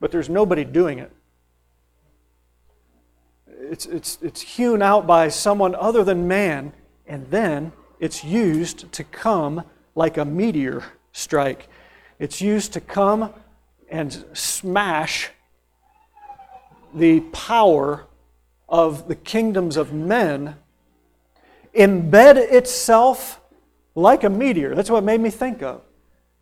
but 0.00 0.10
there's 0.10 0.28
nobody 0.28 0.64
doing 0.64 0.98
it. 0.98 1.12
It's, 3.46 3.86
it's, 3.86 4.18
it's 4.22 4.40
hewn 4.40 4.82
out 4.82 5.06
by 5.06 5.28
someone 5.28 5.74
other 5.74 6.04
than 6.04 6.28
man, 6.28 6.72
and 7.06 7.26
then 7.30 7.72
it's 7.98 8.24
used 8.24 8.90
to 8.92 9.04
come 9.04 9.64
like 9.94 10.16
a 10.16 10.24
meteor 10.24 10.84
strike. 11.12 11.68
It's 12.18 12.40
used 12.40 12.72
to 12.74 12.80
come 12.80 13.34
and 13.90 14.24
smash 14.32 15.30
the 16.94 17.20
power 17.20 18.06
of 18.68 19.08
the 19.08 19.14
kingdoms 19.14 19.76
of 19.76 19.92
men, 19.92 20.56
embed 21.74 22.36
itself 22.36 23.40
like 23.94 24.24
a 24.24 24.30
meteor. 24.30 24.74
That's 24.74 24.90
what 24.90 25.04
made 25.04 25.20
me 25.20 25.30
think 25.30 25.62
of. 25.62 25.82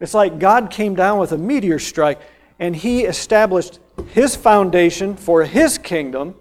It's 0.01 0.15
like 0.15 0.39
God 0.39 0.71
came 0.71 0.95
down 0.95 1.19
with 1.19 1.33
a 1.33 1.39
meteor 1.39 1.79
strike 1.79 2.21
and 2.59 2.75
he 2.75 3.05
established 3.05 3.79
his 4.09 4.35
foundation 4.37 5.17
for 5.17 5.45
his 5.45 5.79
kingdom, 5.79 6.35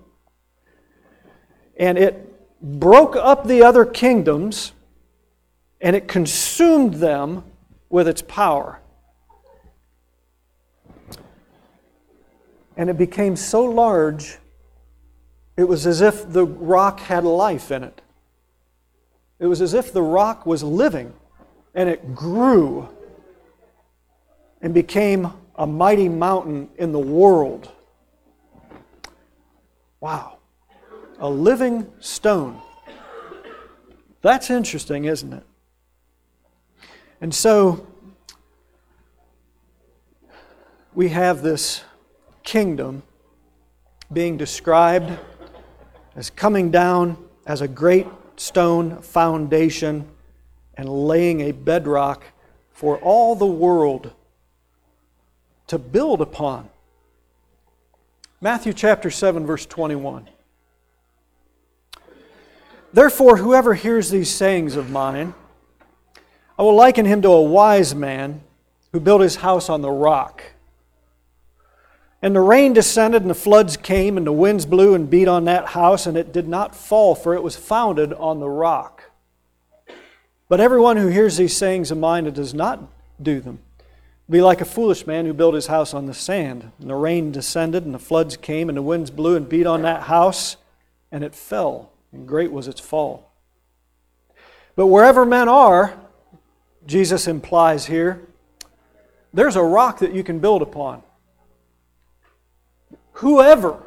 and 1.77 1.97
it 1.97 2.31
broke 2.61 3.15
up 3.15 3.47
the 3.47 3.63
other 3.63 3.85
kingdoms 3.85 4.71
and 5.81 5.95
it 5.95 6.07
consumed 6.07 6.95
them 6.95 7.43
with 7.89 8.07
its 8.07 8.21
power. 8.21 8.79
And 12.77 12.89
it 12.89 12.97
became 12.97 13.35
so 13.35 13.63
large, 13.63 14.37
it 15.57 15.63
was 15.63 15.87
as 15.87 16.01
if 16.01 16.31
the 16.31 16.45
rock 16.45 16.99
had 16.99 17.23
life 17.23 17.71
in 17.71 17.83
it. 17.83 18.01
It 19.39 19.47
was 19.47 19.61
as 19.61 19.73
if 19.73 19.91
the 19.93 20.01
rock 20.01 20.45
was 20.45 20.63
living, 20.63 21.13
and 21.73 21.89
it 21.89 22.15
grew 22.15 22.89
and 24.61 24.73
became 24.73 25.31
a 25.55 25.67
mighty 25.67 26.09
mountain 26.09 26.69
in 26.77 26.91
the 26.91 26.99
world. 26.99 27.71
Wow. 29.99 30.37
A 31.19 31.29
living 31.29 31.91
stone. 31.99 32.61
That's 34.21 34.49
interesting, 34.49 35.05
isn't 35.05 35.33
it? 35.33 35.43
And 37.21 37.33
so 37.33 37.87
we 40.93 41.09
have 41.09 41.41
this 41.41 41.83
kingdom 42.45 43.03
being 44.13 44.37
described 44.37 45.19
as 46.15 46.29
coming 46.29 46.71
down 46.71 47.17
as 47.45 47.59
a 47.61 47.67
great 47.67 48.07
stone 48.37 49.01
foundation 49.01 50.07
and 50.75 50.87
laying 50.87 51.41
a 51.41 51.51
bedrock 51.51 52.23
for 52.71 52.97
all 52.99 53.35
the 53.35 53.45
world 53.45 54.13
to 55.67 55.77
build 55.77 56.21
upon. 56.21 56.69
Matthew 58.39 58.73
chapter 58.73 59.09
7, 59.09 59.45
verse 59.45 59.65
21. 59.65 60.29
Therefore, 62.93 63.37
whoever 63.37 63.73
hears 63.73 64.09
these 64.09 64.29
sayings 64.29 64.75
of 64.75 64.89
mine, 64.89 65.33
I 66.57 66.63
will 66.63 66.75
liken 66.75 67.05
him 67.05 67.21
to 67.23 67.29
a 67.29 67.41
wise 67.41 67.95
man 67.95 68.41
who 68.91 68.99
built 68.99 69.21
his 69.21 69.37
house 69.37 69.67
on 69.69 69.81
the 69.81 69.91
rock. 69.91 70.43
And 72.25 72.35
the 72.35 72.41
rain 72.41 72.73
descended, 72.73 73.21
and 73.21 73.29
the 73.29 73.35
floods 73.35 73.77
came, 73.77 74.17
and 74.17 74.25
the 74.25 74.31
winds 74.31 74.65
blew 74.65 74.95
and 74.95 75.07
beat 75.07 75.27
on 75.27 75.45
that 75.45 75.67
house, 75.67 76.07
and 76.07 76.17
it 76.17 76.33
did 76.33 76.47
not 76.47 76.75
fall, 76.75 77.13
for 77.13 77.35
it 77.35 77.43
was 77.43 77.55
founded 77.55 78.13
on 78.13 78.39
the 78.39 78.49
rock. 78.49 79.11
But 80.49 80.59
everyone 80.59 80.97
who 80.97 81.09
hears 81.09 81.37
these 81.37 81.55
sayings 81.55 81.91
of 81.91 81.99
mine 81.99 82.25
and 82.25 82.33
does 82.33 82.51
not 82.51 82.81
do 83.21 83.39
them 83.39 83.59
be 84.27 84.41
like 84.41 84.59
a 84.59 84.65
foolish 84.65 85.05
man 85.05 85.27
who 85.27 85.33
built 85.33 85.53
his 85.53 85.67
house 85.67 85.93
on 85.93 86.07
the 86.07 86.15
sand. 86.15 86.71
And 86.79 86.89
the 86.89 86.95
rain 86.95 87.31
descended, 87.31 87.85
and 87.85 87.93
the 87.93 87.99
floods 87.99 88.37
came, 88.37 88.69
and 88.69 88.77
the 88.79 88.81
winds 88.81 89.11
blew 89.11 89.35
and 89.35 89.47
beat 89.47 89.67
on 89.67 89.83
that 89.83 90.01
house, 90.01 90.57
and 91.11 91.23
it 91.23 91.35
fell, 91.35 91.91
and 92.11 92.27
great 92.27 92.51
was 92.51 92.67
its 92.67 92.79
fall. 92.79 93.31
But 94.75 94.87
wherever 94.87 95.27
men 95.27 95.47
are, 95.47 95.93
Jesus 96.87 97.27
implies 97.27 97.85
here, 97.85 98.27
there's 99.31 99.55
a 99.55 99.61
rock 99.61 99.99
that 99.99 100.15
you 100.15 100.23
can 100.23 100.39
build 100.39 100.63
upon. 100.63 101.03
Whoever, 103.19 103.81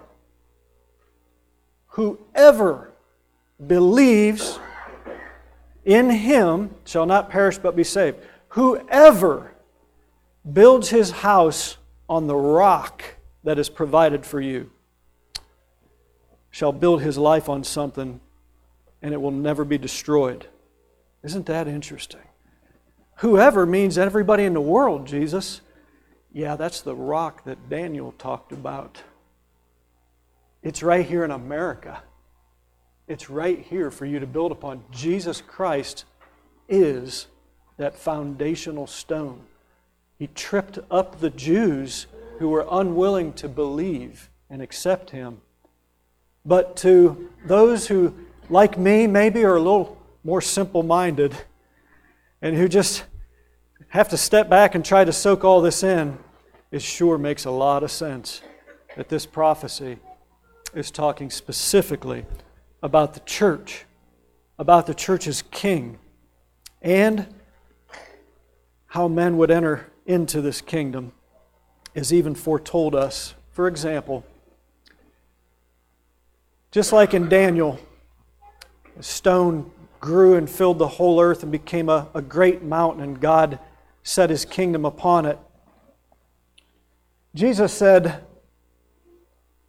whoever 1.88 2.92
believes 3.66 4.58
in 5.84 6.08
him 6.08 6.74
shall 6.86 7.04
not 7.04 7.28
perish 7.28 7.58
but 7.58 7.76
be 7.76 7.84
saved. 7.84 8.16
Whoever 8.48 9.52
builds 10.50 10.88
his 10.88 11.10
house 11.10 11.76
on 12.08 12.26
the 12.26 12.36
rock 12.36 13.04
that 13.44 13.58
is 13.58 13.68
provided 13.68 14.24
for 14.24 14.40
you 14.40 14.70
shall 16.50 16.72
build 16.72 17.02
his 17.02 17.18
life 17.18 17.50
on 17.50 17.64
something 17.64 18.20
and 19.02 19.12
it 19.12 19.20
will 19.20 19.30
never 19.30 19.62
be 19.62 19.76
destroyed. 19.76 20.46
Isn't 21.22 21.44
that 21.46 21.68
interesting? 21.68 22.22
Whoever 23.16 23.66
means 23.66 23.98
everybody 23.98 24.44
in 24.44 24.54
the 24.54 24.60
world, 24.62 25.06
Jesus. 25.06 25.60
Yeah, 26.32 26.56
that's 26.56 26.80
the 26.80 26.94
rock 26.94 27.44
that 27.44 27.68
Daniel 27.68 28.12
talked 28.12 28.52
about. 28.52 29.02
It's 30.62 30.82
right 30.82 31.06
here 31.06 31.24
in 31.24 31.30
America. 31.30 32.02
It's 33.06 33.30
right 33.30 33.58
here 33.58 33.90
for 33.90 34.04
you 34.04 34.18
to 34.20 34.26
build 34.26 34.52
upon. 34.52 34.84
Jesus 34.90 35.40
Christ 35.40 36.04
is 36.68 37.26
that 37.76 37.96
foundational 37.96 38.86
stone. 38.86 39.40
He 40.18 40.26
tripped 40.26 40.78
up 40.90 41.20
the 41.20 41.30
Jews 41.30 42.06
who 42.38 42.48
were 42.48 42.66
unwilling 42.70 43.32
to 43.34 43.48
believe 43.48 44.30
and 44.50 44.60
accept 44.60 45.10
him. 45.10 45.40
But 46.44 46.76
to 46.78 47.30
those 47.44 47.86
who, 47.86 48.14
like 48.50 48.76
me, 48.76 49.06
maybe 49.06 49.44
are 49.44 49.56
a 49.56 49.60
little 49.60 49.96
more 50.24 50.40
simple 50.40 50.82
minded 50.82 51.34
and 52.42 52.56
who 52.56 52.68
just 52.68 53.04
have 53.88 54.08
to 54.08 54.16
step 54.16 54.50
back 54.50 54.74
and 54.74 54.84
try 54.84 55.04
to 55.04 55.12
soak 55.12 55.44
all 55.44 55.60
this 55.60 55.82
in, 55.82 56.18
it 56.70 56.82
sure 56.82 57.16
makes 57.16 57.44
a 57.44 57.50
lot 57.50 57.82
of 57.82 57.90
sense 57.90 58.42
that 58.96 59.08
this 59.08 59.24
prophecy 59.24 59.98
is 60.74 60.90
talking 60.90 61.30
specifically 61.30 62.24
about 62.82 63.14
the 63.14 63.20
church, 63.20 63.84
about 64.58 64.86
the 64.86 64.94
church's 64.94 65.42
king, 65.50 65.98
and 66.82 67.26
how 68.86 69.08
men 69.08 69.36
would 69.36 69.50
enter 69.50 69.90
into 70.06 70.40
this 70.40 70.60
kingdom 70.60 71.12
is 71.94 72.12
even 72.12 72.34
foretold 72.34 72.94
us. 72.94 73.34
For 73.50 73.66
example, 73.66 74.24
just 76.70 76.92
like 76.92 77.14
in 77.14 77.28
Daniel, 77.28 77.78
a 78.98 79.02
stone 79.02 79.70
grew 80.00 80.36
and 80.36 80.48
filled 80.48 80.78
the 80.78 80.86
whole 80.86 81.20
earth 81.20 81.42
and 81.42 81.50
became 81.50 81.88
a, 81.88 82.08
a 82.14 82.22
great 82.22 82.62
mountain, 82.62 83.02
and 83.02 83.20
God 83.20 83.58
set 84.02 84.30
his 84.30 84.44
kingdom 84.44 84.84
upon 84.84 85.26
it. 85.26 85.38
Jesus 87.34 87.72
said, 87.72 88.24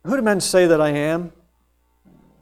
Who 0.06 0.16
do 0.16 0.22
men 0.22 0.42
say 0.42 0.68
that 0.68 0.82
I 0.82 0.90
am? 0.90 1.32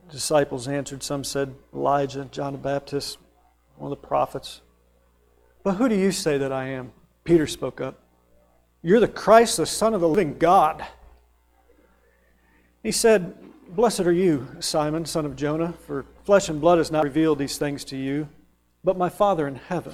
disciples 0.10 0.68
answered. 0.68 1.04
Some 1.04 1.24
said 1.24 1.54
Elijah, 1.74 2.26
John 2.32 2.54
the 2.54 2.60
Baptist, 2.60 3.18
one 3.76 3.92
of 3.92 4.02
the 4.02 4.08
prophets. 4.08 4.62
But 5.64 5.76
who 5.76 5.90
do 5.90 5.96
you 5.96 6.12
say 6.12 6.38
that 6.38 6.52
I 6.52 6.68
am? 6.70 6.94
Peter 7.24 7.46
spoke 7.46 7.82
up. 7.82 8.02
You're 8.82 9.00
the 9.00 9.08
Christ, 9.08 9.58
the 9.58 9.66
Son 9.66 9.94
of 9.94 10.02
the 10.02 10.08
living 10.08 10.38
God. 10.38 10.86
He 12.84 12.92
said, 12.92 13.36
Blessed 13.70 14.02
are 14.02 14.14
you, 14.14 14.48
Simon, 14.60 15.06
son 15.06 15.26
of 15.26 15.36
Jonah, 15.36 15.74
for 15.86 16.06
flesh 16.24 16.48
and 16.48 16.62
blood 16.62 16.78
has 16.78 16.90
not 16.90 17.04
revealed 17.04 17.38
these 17.38 17.58
things 17.58 17.84
to 17.86 17.98
you, 17.98 18.30
but 18.82 18.98
my 18.98 19.10
Father 19.10 19.46
in 19.46 19.56
heaven. 19.56 19.94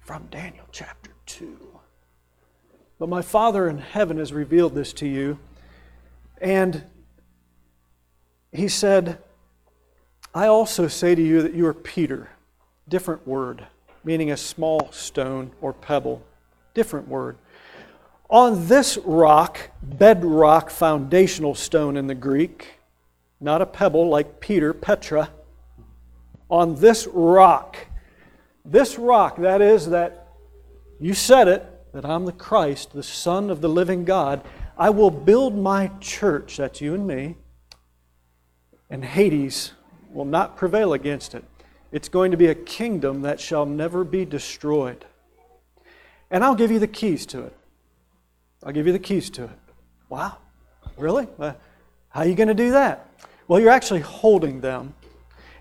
From 0.00 0.26
Daniel 0.26 0.66
chapter 0.70 1.12
2. 1.24 1.56
But 2.98 3.08
my 3.08 3.22
Father 3.22 3.68
in 3.70 3.78
heaven 3.78 4.18
has 4.18 4.34
revealed 4.34 4.74
this 4.74 4.92
to 4.94 5.08
you. 5.08 5.38
And 6.40 6.84
he 8.52 8.68
said, 8.68 9.18
I 10.34 10.46
also 10.46 10.88
say 10.88 11.14
to 11.14 11.22
you 11.22 11.42
that 11.42 11.54
you 11.54 11.66
are 11.66 11.74
Peter. 11.74 12.30
Different 12.88 13.26
word, 13.26 13.66
meaning 14.04 14.30
a 14.30 14.36
small 14.36 14.90
stone 14.92 15.50
or 15.60 15.72
pebble. 15.72 16.22
Different 16.74 17.08
word. 17.08 17.38
On 18.28 18.66
this 18.68 18.98
rock, 18.98 19.70
bedrock, 19.82 20.70
foundational 20.70 21.54
stone 21.54 21.96
in 21.96 22.06
the 22.06 22.14
Greek, 22.14 22.80
not 23.40 23.62
a 23.62 23.66
pebble 23.66 24.08
like 24.08 24.40
Peter, 24.40 24.72
Petra, 24.72 25.30
on 26.48 26.76
this 26.76 27.06
rock, 27.06 27.76
this 28.64 28.98
rock, 28.98 29.36
that 29.36 29.60
is, 29.60 29.88
that 29.90 30.28
you 31.00 31.14
said 31.14 31.48
it, 31.48 31.64
that 31.92 32.04
I'm 32.04 32.24
the 32.24 32.32
Christ, 32.32 32.92
the 32.92 33.02
Son 33.02 33.50
of 33.50 33.60
the 33.60 33.68
living 33.68 34.04
God, 34.04 34.42
I 34.78 34.90
will 34.90 35.10
build 35.10 35.56
my 35.56 35.90
church, 36.00 36.58
that's 36.58 36.80
you 36.80 36.94
and 36.94 37.06
me, 37.06 37.36
and 38.90 39.04
Hades 39.04 39.72
will 40.12 40.26
not 40.26 40.56
prevail 40.56 40.92
against 40.92 41.34
it. 41.34 41.44
It's 41.92 42.08
going 42.08 42.30
to 42.32 42.36
be 42.36 42.48
a 42.48 42.54
kingdom 42.54 43.22
that 43.22 43.40
shall 43.40 43.64
never 43.64 44.04
be 44.04 44.24
destroyed. 44.24 45.04
And 46.30 46.44
I'll 46.44 46.54
give 46.54 46.70
you 46.70 46.78
the 46.78 46.86
keys 46.86 47.24
to 47.26 47.44
it. 47.44 47.56
I'll 48.62 48.72
give 48.72 48.86
you 48.86 48.92
the 48.92 48.98
keys 48.98 49.30
to 49.30 49.44
it. 49.44 49.58
Wow, 50.08 50.38
really? 50.98 51.26
Uh, 51.38 51.52
how 52.10 52.20
are 52.20 52.26
you 52.26 52.34
going 52.34 52.48
to 52.48 52.54
do 52.54 52.72
that? 52.72 53.08
Well, 53.48 53.60
you're 53.60 53.70
actually 53.70 54.00
holding 54.00 54.60
them. 54.60 54.94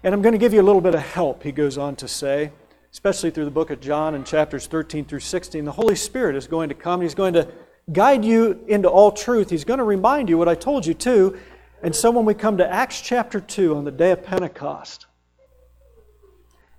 And 0.03 0.13
I'm 0.13 0.21
going 0.21 0.33
to 0.33 0.39
give 0.39 0.53
you 0.53 0.61
a 0.61 0.63
little 0.63 0.81
bit 0.81 0.93
of 0.93 1.01
help, 1.01 1.41
he 1.41 1.51
goes 1.51 1.77
on 1.77 1.95
to 1.97 2.07
say, 2.07 2.51
especially 2.91 3.31
through 3.31 3.45
the 3.45 3.51
book 3.51 3.69
of 3.69 3.79
John 3.79 4.13
in 4.13 4.23
chapters 4.23 4.67
13 4.67 5.05
through 5.05 5.21
16. 5.21 5.65
The 5.65 5.71
Holy 5.71 5.95
Spirit 5.95 6.35
is 6.35 6.47
going 6.47 6.69
to 6.69 6.75
come. 6.75 7.01
He's 7.01 7.15
going 7.15 7.33
to 7.33 7.47
guide 7.91 8.25
you 8.25 8.63
into 8.67 8.89
all 8.89 9.11
truth. 9.11 9.49
He's 9.49 9.65
going 9.65 9.77
to 9.77 9.83
remind 9.83 10.29
you 10.29 10.37
what 10.37 10.49
I 10.49 10.55
told 10.55 10.85
you 10.85 10.93
too. 10.93 11.37
And 11.83 11.95
so 11.95 12.09
when 12.11 12.25
we 12.25 12.33
come 12.33 12.57
to 12.57 12.67
Acts 12.67 12.99
chapter 13.01 13.39
2 13.39 13.75
on 13.75 13.83
the 13.83 13.91
day 13.91 14.11
of 14.11 14.23
Pentecost, 14.23 15.05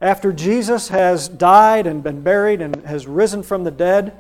after 0.01 0.33
Jesus 0.33 0.89
has 0.89 1.29
died 1.29 1.87
and 1.87 2.03
been 2.03 2.23
buried 2.23 2.61
and 2.61 2.85
has 2.85 3.07
risen 3.07 3.43
from 3.43 3.65
the 3.65 3.71
dead, 3.71 4.17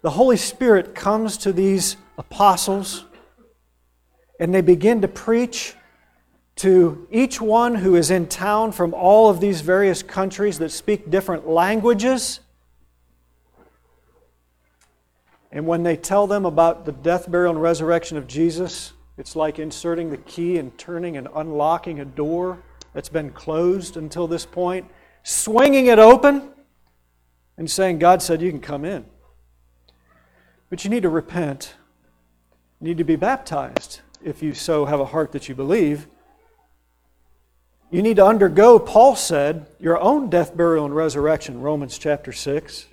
the 0.00 0.10
Holy 0.10 0.36
Spirit 0.36 0.94
comes 0.94 1.36
to 1.38 1.52
these 1.52 1.96
apostles 2.16 3.04
and 4.40 4.54
they 4.54 4.60
begin 4.60 5.00
to 5.02 5.08
preach 5.08 5.74
to 6.56 7.06
each 7.10 7.40
one 7.40 7.74
who 7.74 7.94
is 7.94 8.10
in 8.10 8.26
town 8.26 8.72
from 8.72 8.94
all 8.94 9.28
of 9.28 9.40
these 9.40 9.60
various 9.60 10.02
countries 10.02 10.58
that 10.58 10.70
speak 10.70 11.10
different 11.10 11.48
languages. 11.48 12.40
And 15.50 15.66
when 15.66 15.82
they 15.82 15.96
tell 15.96 16.26
them 16.26 16.44
about 16.44 16.84
the 16.84 16.92
death, 16.92 17.30
burial, 17.30 17.54
and 17.54 17.62
resurrection 17.62 18.16
of 18.16 18.26
Jesus, 18.26 18.92
it's 19.16 19.34
like 19.34 19.58
inserting 19.58 20.10
the 20.10 20.18
key 20.18 20.58
and 20.58 20.76
turning 20.78 21.16
and 21.16 21.28
unlocking 21.34 22.00
a 22.00 22.04
door 22.04 22.62
that's 22.92 23.08
been 23.08 23.30
closed 23.30 23.96
until 23.96 24.26
this 24.26 24.44
point, 24.44 24.86
swinging 25.22 25.86
it 25.86 25.98
open 25.98 26.50
and 27.56 27.70
saying, 27.70 27.98
God 27.98 28.22
said 28.22 28.40
you 28.40 28.50
can 28.50 28.60
come 28.60 28.84
in. 28.84 29.04
But 30.70 30.84
you 30.84 30.90
need 30.90 31.02
to 31.02 31.08
repent. 31.08 31.74
You 32.80 32.88
need 32.88 32.98
to 32.98 33.04
be 33.04 33.16
baptized 33.16 34.00
if 34.22 34.42
you 34.42 34.54
so 34.54 34.84
have 34.84 35.00
a 35.00 35.06
heart 35.06 35.32
that 35.32 35.48
you 35.48 35.54
believe. 35.54 36.06
You 37.90 38.02
need 38.02 38.16
to 38.16 38.26
undergo, 38.26 38.78
Paul 38.78 39.16
said, 39.16 39.66
your 39.78 39.98
own 39.98 40.28
death, 40.28 40.54
burial, 40.56 40.84
and 40.84 40.94
resurrection, 40.94 41.60
Romans 41.60 41.96
chapter 41.96 42.32
6, 42.32 42.86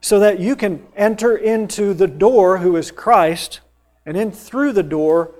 so 0.00 0.18
that 0.20 0.40
you 0.40 0.56
can 0.56 0.86
enter 0.96 1.36
into 1.36 1.94
the 1.94 2.06
door 2.06 2.58
who 2.58 2.76
is 2.76 2.90
Christ, 2.90 3.60
and 4.06 4.16
in 4.16 4.30
through 4.30 4.72
the 4.72 4.82
door, 4.82 5.34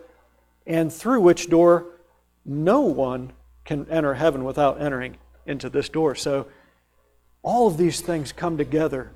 and 0.66 0.92
through 0.92 1.20
which 1.20 1.48
door 1.48 1.86
no 2.44 2.80
one 2.80 3.32
can 3.64 3.86
enter 3.90 4.14
heaven 4.14 4.44
without 4.44 4.80
entering 4.80 5.16
into 5.46 5.70
this 5.70 5.88
door. 5.88 6.14
So 6.14 6.46
all 7.42 7.66
of 7.66 7.76
these 7.76 8.00
things 8.00 8.32
come 8.32 8.56
together 8.56 9.10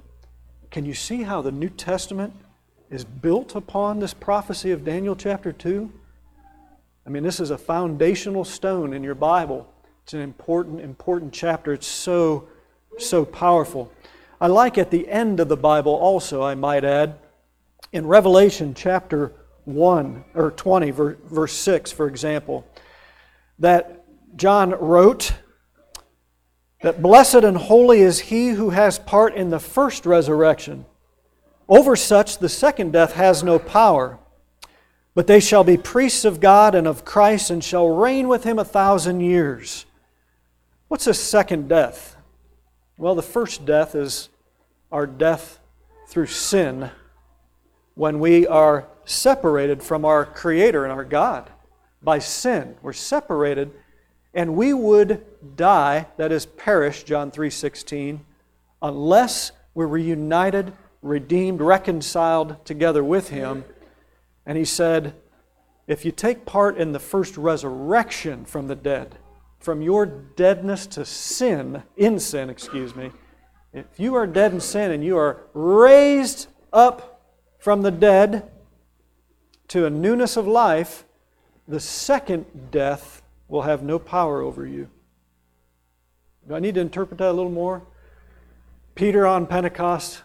can 0.72 0.86
you 0.86 0.94
see 0.94 1.22
how 1.22 1.42
the 1.42 1.52
New 1.52 1.68
Testament 1.68 2.32
is 2.88 3.04
built 3.04 3.54
upon 3.54 4.00
this 4.00 4.14
prophecy 4.14 4.70
of 4.70 4.86
Daniel 4.86 5.14
chapter 5.14 5.52
2? 5.52 5.92
I 7.06 7.10
mean, 7.10 7.22
this 7.22 7.40
is 7.40 7.50
a 7.50 7.58
foundational 7.58 8.42
stone 8.42 8.94
in 8.94 9.04
your 9.04 9.14
Bible. 9.14 9.70
It's 10.02 10.14
an 10.14 10.20
important, 10.20 10.80
important 10.80 11.34
chapter. 11.34 11.74
It's 11.74 11.86
so, 11.86 12.48
so 12.96 13.26
powerful. 13.26 13.92
I 14.42 14.48
like 14.48 14.76
at 14.76 14.90
the 14.90 15.08
end 15.08 15.38
of 15.38 15.48
the 15.48 15.56
Bible 15.56 15.92
also, 15.92 16.42
I 16.42 16.56
might 16.56 16.84
add, 16.84 17.14
in 17.92 18.08
Revelation 18.08 18.74
chapter 18.74 19.30
1 19.66 20.24
or 20.34 20.50
20, 20.50 20.90
verse 20.90 21.52
6, 21.52 21.92
for 21.92 22.08
example, 22.08 22.66
that 23.60 24.04
John 24.34 24.70
wrote 24.70 25.34
that 26.80 27.00
blessed 27.00 27.44
and 27.44 27.56
holy 27.56 28.00
is 28.00 28.18
he 28.18 28.48
who 28.48 28.70
has 28.70 28.98
part 28.98 29.32
in 29.36 29.50
the 29.50 29.60
first 29.60 30.06
resurrection. 30.06 30.86
Over 31.68 31.94
such 31.94 32.38
the 32.38 32.48
second 32.48 32.92
death 32.92 33.12
has 33.12 33.44
no 33.44 33.60
power. 33.60 34.18
But 35.14 35.28
they 35.28 35.38
shall 35.38 35.62
be 35.62 35.76
priests 35.76 36.24
of 36.24 36.40
God 36.40 36.74
and 36.74 36.88
of 36.88 37.04
Christ 37.04 37.48
and 37.50 37.62
shall 37.62 37.88
reign 37.88 38.26
with 38.26 38.42
him 38.42 38.58
a 38.58 38.64
thousand 38.64 39.20
years. 39.20 39.86
What's 40.88 41.06
a 41.06 41.14
second 41.14 41.68
death? 41.68 42.16
Well, 42.98 43.14
the 43.14 43.22
first 43.22 43.64
death 43.64 43.94
is 43.94 44.28
our 44.92 45.06
death 45.06 45.58
through 46.06 46.26
sin 46.26 46.90
when 47.94 48.20
we 48.20 48.46
are 48.46 48.88
separated 49.04 49.82
from 49.82 50.04
our 50.04 50.24
Creator 50.24 50.84
and 50.84 50.92
our 50.92 51.04
God 51.04 51.50
by 52.02 52.18
sin. 52.18 52.76
We're 52.82 52.92
separated 52.92 53.72
and 54.34 54.54
we 54.54 54.72
would 54.72 55.24
die, 55.56 56.06
that 56.16 56.32
is 56.32 56.46
perish, 56.46 57.04
John 57.04 57.30
3:16, 57.30 58.20
unless 58.80 59.52
we're 59.74 59.86
reunited, 59.86 60.72
redeemed, 61.02 61.60
reconciled 61.60 62.64
together 62.64 63.04
with 63.04 63.28
him. 63.28 63.64
And 64.46 64.56
he 64.56 64.64
said, 64.64 65.14
if 65.86 66.04
you 66.04 66.12
take 66.12 66.46
part 66.46 66.78
in 66.78 66.92
the 66.92 66.98
first 66.98 67.36
resurrection 67.36 68.44
from 68.44 68.68
the 68.68 68.74
dead, 68.76 69.16
from 69.58 69.82
your 69.82 70.06
deadness 70.06 70.86
to 70.88 71.04
sin, 71.04 71.82
in 71.96 72.18
sin, 72.18 72.48
excuse 72.48 72.94
me, 72.96 73.10
if 73.72 73.98
you 73.98 74.14
are 74.14 74.26
dead 74.26 74.52
in 74.52 74.60
sin 74.60 74.90
and 74.90 75.04
you 75.04 75.16
are 75.16 75.40
raised 75.54 76.48
up 76.72 77.22
from 77.58 77.82
the 77.82 77.90
dead 77.90 78.50
to 79.68 79.86
a 79.86 79.90
newness 79.90 80.36
of 80.36 80.46
life, 80.46 81.04
the 81.66 81.80
second 81.80 82.70
death 82.70 83.22
will 83.48 83.62
have 83.62 83.82
no 83.82 83.98
power 83.98 84.42
over 84.42 84.66
you. 84.66 84.88
Do 86.46 86.54
I 86.54 86.60
need 86.60 86.74
to 86.74 86.80
interpret 86.80 87.18
that 87.18 87.30
a 87.30 87.32
little 87.32 87.50
more? 87.50 87.82
Peter 88.94 89.26
on 89.26 89.46
Pentecost. 89.46 90.22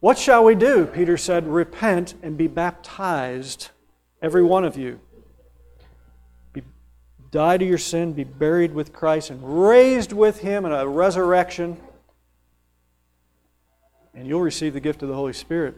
What 0.00 0.18
shall 0.18 0.44
we 0.44 0.54
do? 0.54 0.86
Peter 0.86 1.16
said, 1.16 1.46
Repent 1.46 2.14
and 2.22 2.36
be 2.36 2.46
baptized, 2.46 3.70
every 4.20 4.42
one 4.42 4.64
of 4.64 4.76
you. 4.76 5.00
Die 7.34 7.56
to 7.56 7.64
your 7.64 7.78
sin, 7.78 8.12
be 8.12 8.22
buried 8.22 8.72
with 8.72 8.92
Christ, 8.92 9.30
and 9.30 9.68
raised 9.68 10.12
with 10.12 10.38
Him 10.38 10.64
in 10.64 10.70
a 10.70 10.86
resurrection, 10.86 11.76
and 14.14 14.28
you'll 14.28 14.40
receive 14.40 14.72
the 14.72 14.78
gift 14.78 15.02
of 15.02 15.08
the 15.08 15.16
Holy 15.16 15.32
Spirit. 15.32 15.74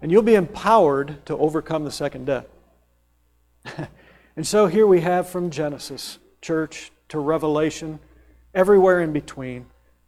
And 0.00 0.10
you'll 0.10 0.22
be 0.22 0.36
empowered 0.36 1.26
to 1.26 1.36
overcome 1.36 1.84
the 1.84 1.90
second 1.90 2.24
death. 2.24 2.46
and 4.36 4.46
so 4.46 4.66
here 4.66 4.86
we 4.86 5.02
have 5.02 5.28
from 5.28 5.50
Genesis, 5.50 6.18
church, 6.40 6.90
to 7.10 7.18
Revelation, 7.18 7.98
everywhere 8.54 9.02
in 9.02 9.12
between, 9.12 9.66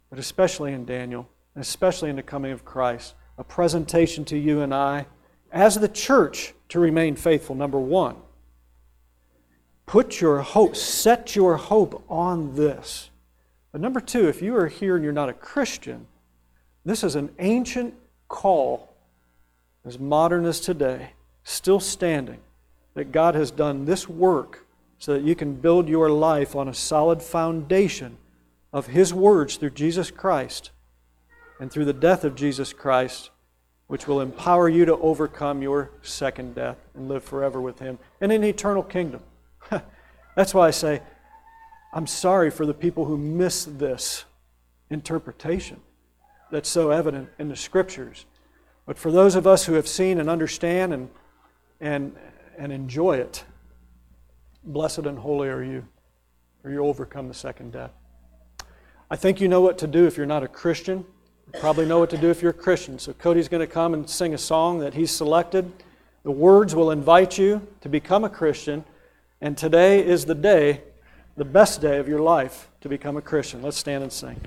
but 0.09 0.17
especially 0.17 0.73
in 0.73 0.85
Daniel, 0.85 1.29
and 1.53 1.61
especially 1.61 2.09
in 2.09 2.15
the 2.15 2.23
coming 2.23 2.51
of 2.51 2.65
Christ, 2.65 3.13
a 3.37 3.43
presentation 3.43 4.25
to 4.25 4.35
you 4.39 4.61
and 4.61 4.73
I 4.73 5.05
as 5.51 5.75
the 5.75 5.87
church 5.87 6.55
to 6.69 6.79
remain 6.79 7.15
faithful. 7.15 7.53
Number 7.53 7.79
one, 7.79 8.15
put 9.87 10.21
your 10.21 10.41
hope, 10.41 10.75
set 10.75 11.35
your 11.35 11.57
hope 11.57 12.03
on 12.07 12.55
this. 12.55 13.09
But 13.71 13.81
number 13.81 13.99
two, 13.99 14.27
if 14.27 14.41
you 14.41 14.55
are 14.55 14.67
here 14.67 14.95
and 14.95 15.03
you're 15.03 15.13
not 15.13 15.29
a 15.29 15.33
Christian, 15.33 16.05
this 16.85 17.03
is 17.03 17.15
an 17.15 17.33
ancient 17.39 17.95
call, 18.27 18.93
as 19.85 19.97
modern 19.97 20.45
as 20.45 20.59
today, 20.59 21.11
still 21.43 21.79
standing, 21.79 22.39
that 22.93 23.11
God 23.11 23.33
has 23.35 23.49
done 23.49 23.85
this 23.85 24.07
work 24.07 24.65
so 24.99 25.13
that 25.13 25.23
you 25.23 25.35
can 25.35 25.55
build 25.55 25.87
your 25.87 26.09
life 26.09 26.55
on 26.55 26.67
a 26.67 26.73
solid 26.73 27.21
foundation 27.21 28.17
of 28.73 28.87
His 28.87 29.13
words 29.13 29.55
through 29.55 29.69
Jesus 29.71 30.11
Christ 30.11 30.71
and 31.59 31.71
through 31.71 31.85
the 31.85 31.93
death 31.93 32.23
of 32.23 32.35
Jesus 32.35 32.73
Christ, 32.73 33.29
which 33.87 34.07
will 34.07 34.19
empower 34.19 34.67
you 34.67 34.83
to 34.85 34.97
overcome 34.97 35.61
your 35.61 35.91
second 36.01 36.55
death 36.55 36.77
and 36.93 37.07
live 37.07 37.23
forever 37.23 37.61
with 37.61 37.79
Him 37.79 37.99
in 38.19 38.31
an 38.31 38.43
eternal 38.43 38.83
kingdom. 38.83 39.21
That's 40.35 40.53
why 40.53 40.67
I 40.67 40.71
say, 40.71 41.01
I'm 41.93 42.07
sorry 42.07 42.51
for 42.51 42.65
the 42.65 42.73
people 42.73 43.05
who 43.05 43.17
miss 43.17 43.65
this 43.65 44.25
interpretation 44.89 45.81
that's 46.51 46.69
so 46.69 46.91
evident 46.91 47.29
in 47.39 47.49
the 47.49 47.55
Scriptures. 47.55 48.25
But 48.85 48.97
for 48.97 49.11
those 49.11 49.35
of 49.35 49.45
us 49.45 49.65
who 49.65 49.73
have 49.73 49.87
seen 49.87 50.19
and 50.19 50.29
understand 50.29 50.93
and, 50.93 51.09
and, 51.81 52.15
and 52.57 52.71
enjoy 52.71 53.17
it, 53.17 53.43
blessed 54.63 54.99
and 54.99 55.19
holy 55.19 55.49
are 55.49 55.63
you, 55.63 55.85
for 56.61 56.69
you 56.69 56.85
overcome 56.85 57.27
the 57.27 57.33
second 57.33 57.73
death. 57.73 57.91
I 59.09 59.15
think 59.15 59.39
you 59.39 59.47
know 59.47 59.61
what 59.61 59.77
to 59.79 59.87
do 59.87 60.05
if 60.05 60.17
you're 60.17 60.25
not 60.25 60.43
a 60.43 60.47
Christian. 60.47 61.05
You 61.53 61.59
probably 61.59 61.85
know 61.85 61.99
what 61.99 62.09
to 62.09 62.17
do 62.17 62.29
if 62.29 62.41
you're 62.41 62.51
a 62.51 62.53
Christian. 62.53 62.99
So 62.99 63.13
Cody's 63.13 63.47
going 63.47 63.65
to 63.65 63.73
come 63.73 63.93
and 63.93 64.09
sing 64.09 64.33
a 64.33 64.37
song 64.37 64.79
that 64.79 64.93
he's 64.93 65.11
selected. 65.11 65.71
The 66.23 66.31
words 66.31 66.75
will 66.75 66.91
invite 66.91 67.37
you 67.37 67.65
to 67.81 67.89
become 67.89 68.25
a 68.25 68.29
Christian, 68.29 68.83
and 69.41 69.57
today 69.57 70.05
is 70.05 70.25
the 70.25 70.35
day, 70.35 70.81
the 71.35 71.45
best 71.45 71.81
day 71.81 71.97
of 71.97 72.07
your 72.07 72.19
life 72.19 72.69
to 72.81 72.89
become 72.89 73.17
a 73.17 73.21
Christian. 73.21 73.61
Let's 73.61 73.77
stand 73.77 74.03
and 74.03 74.11
sing. 74.11 74.39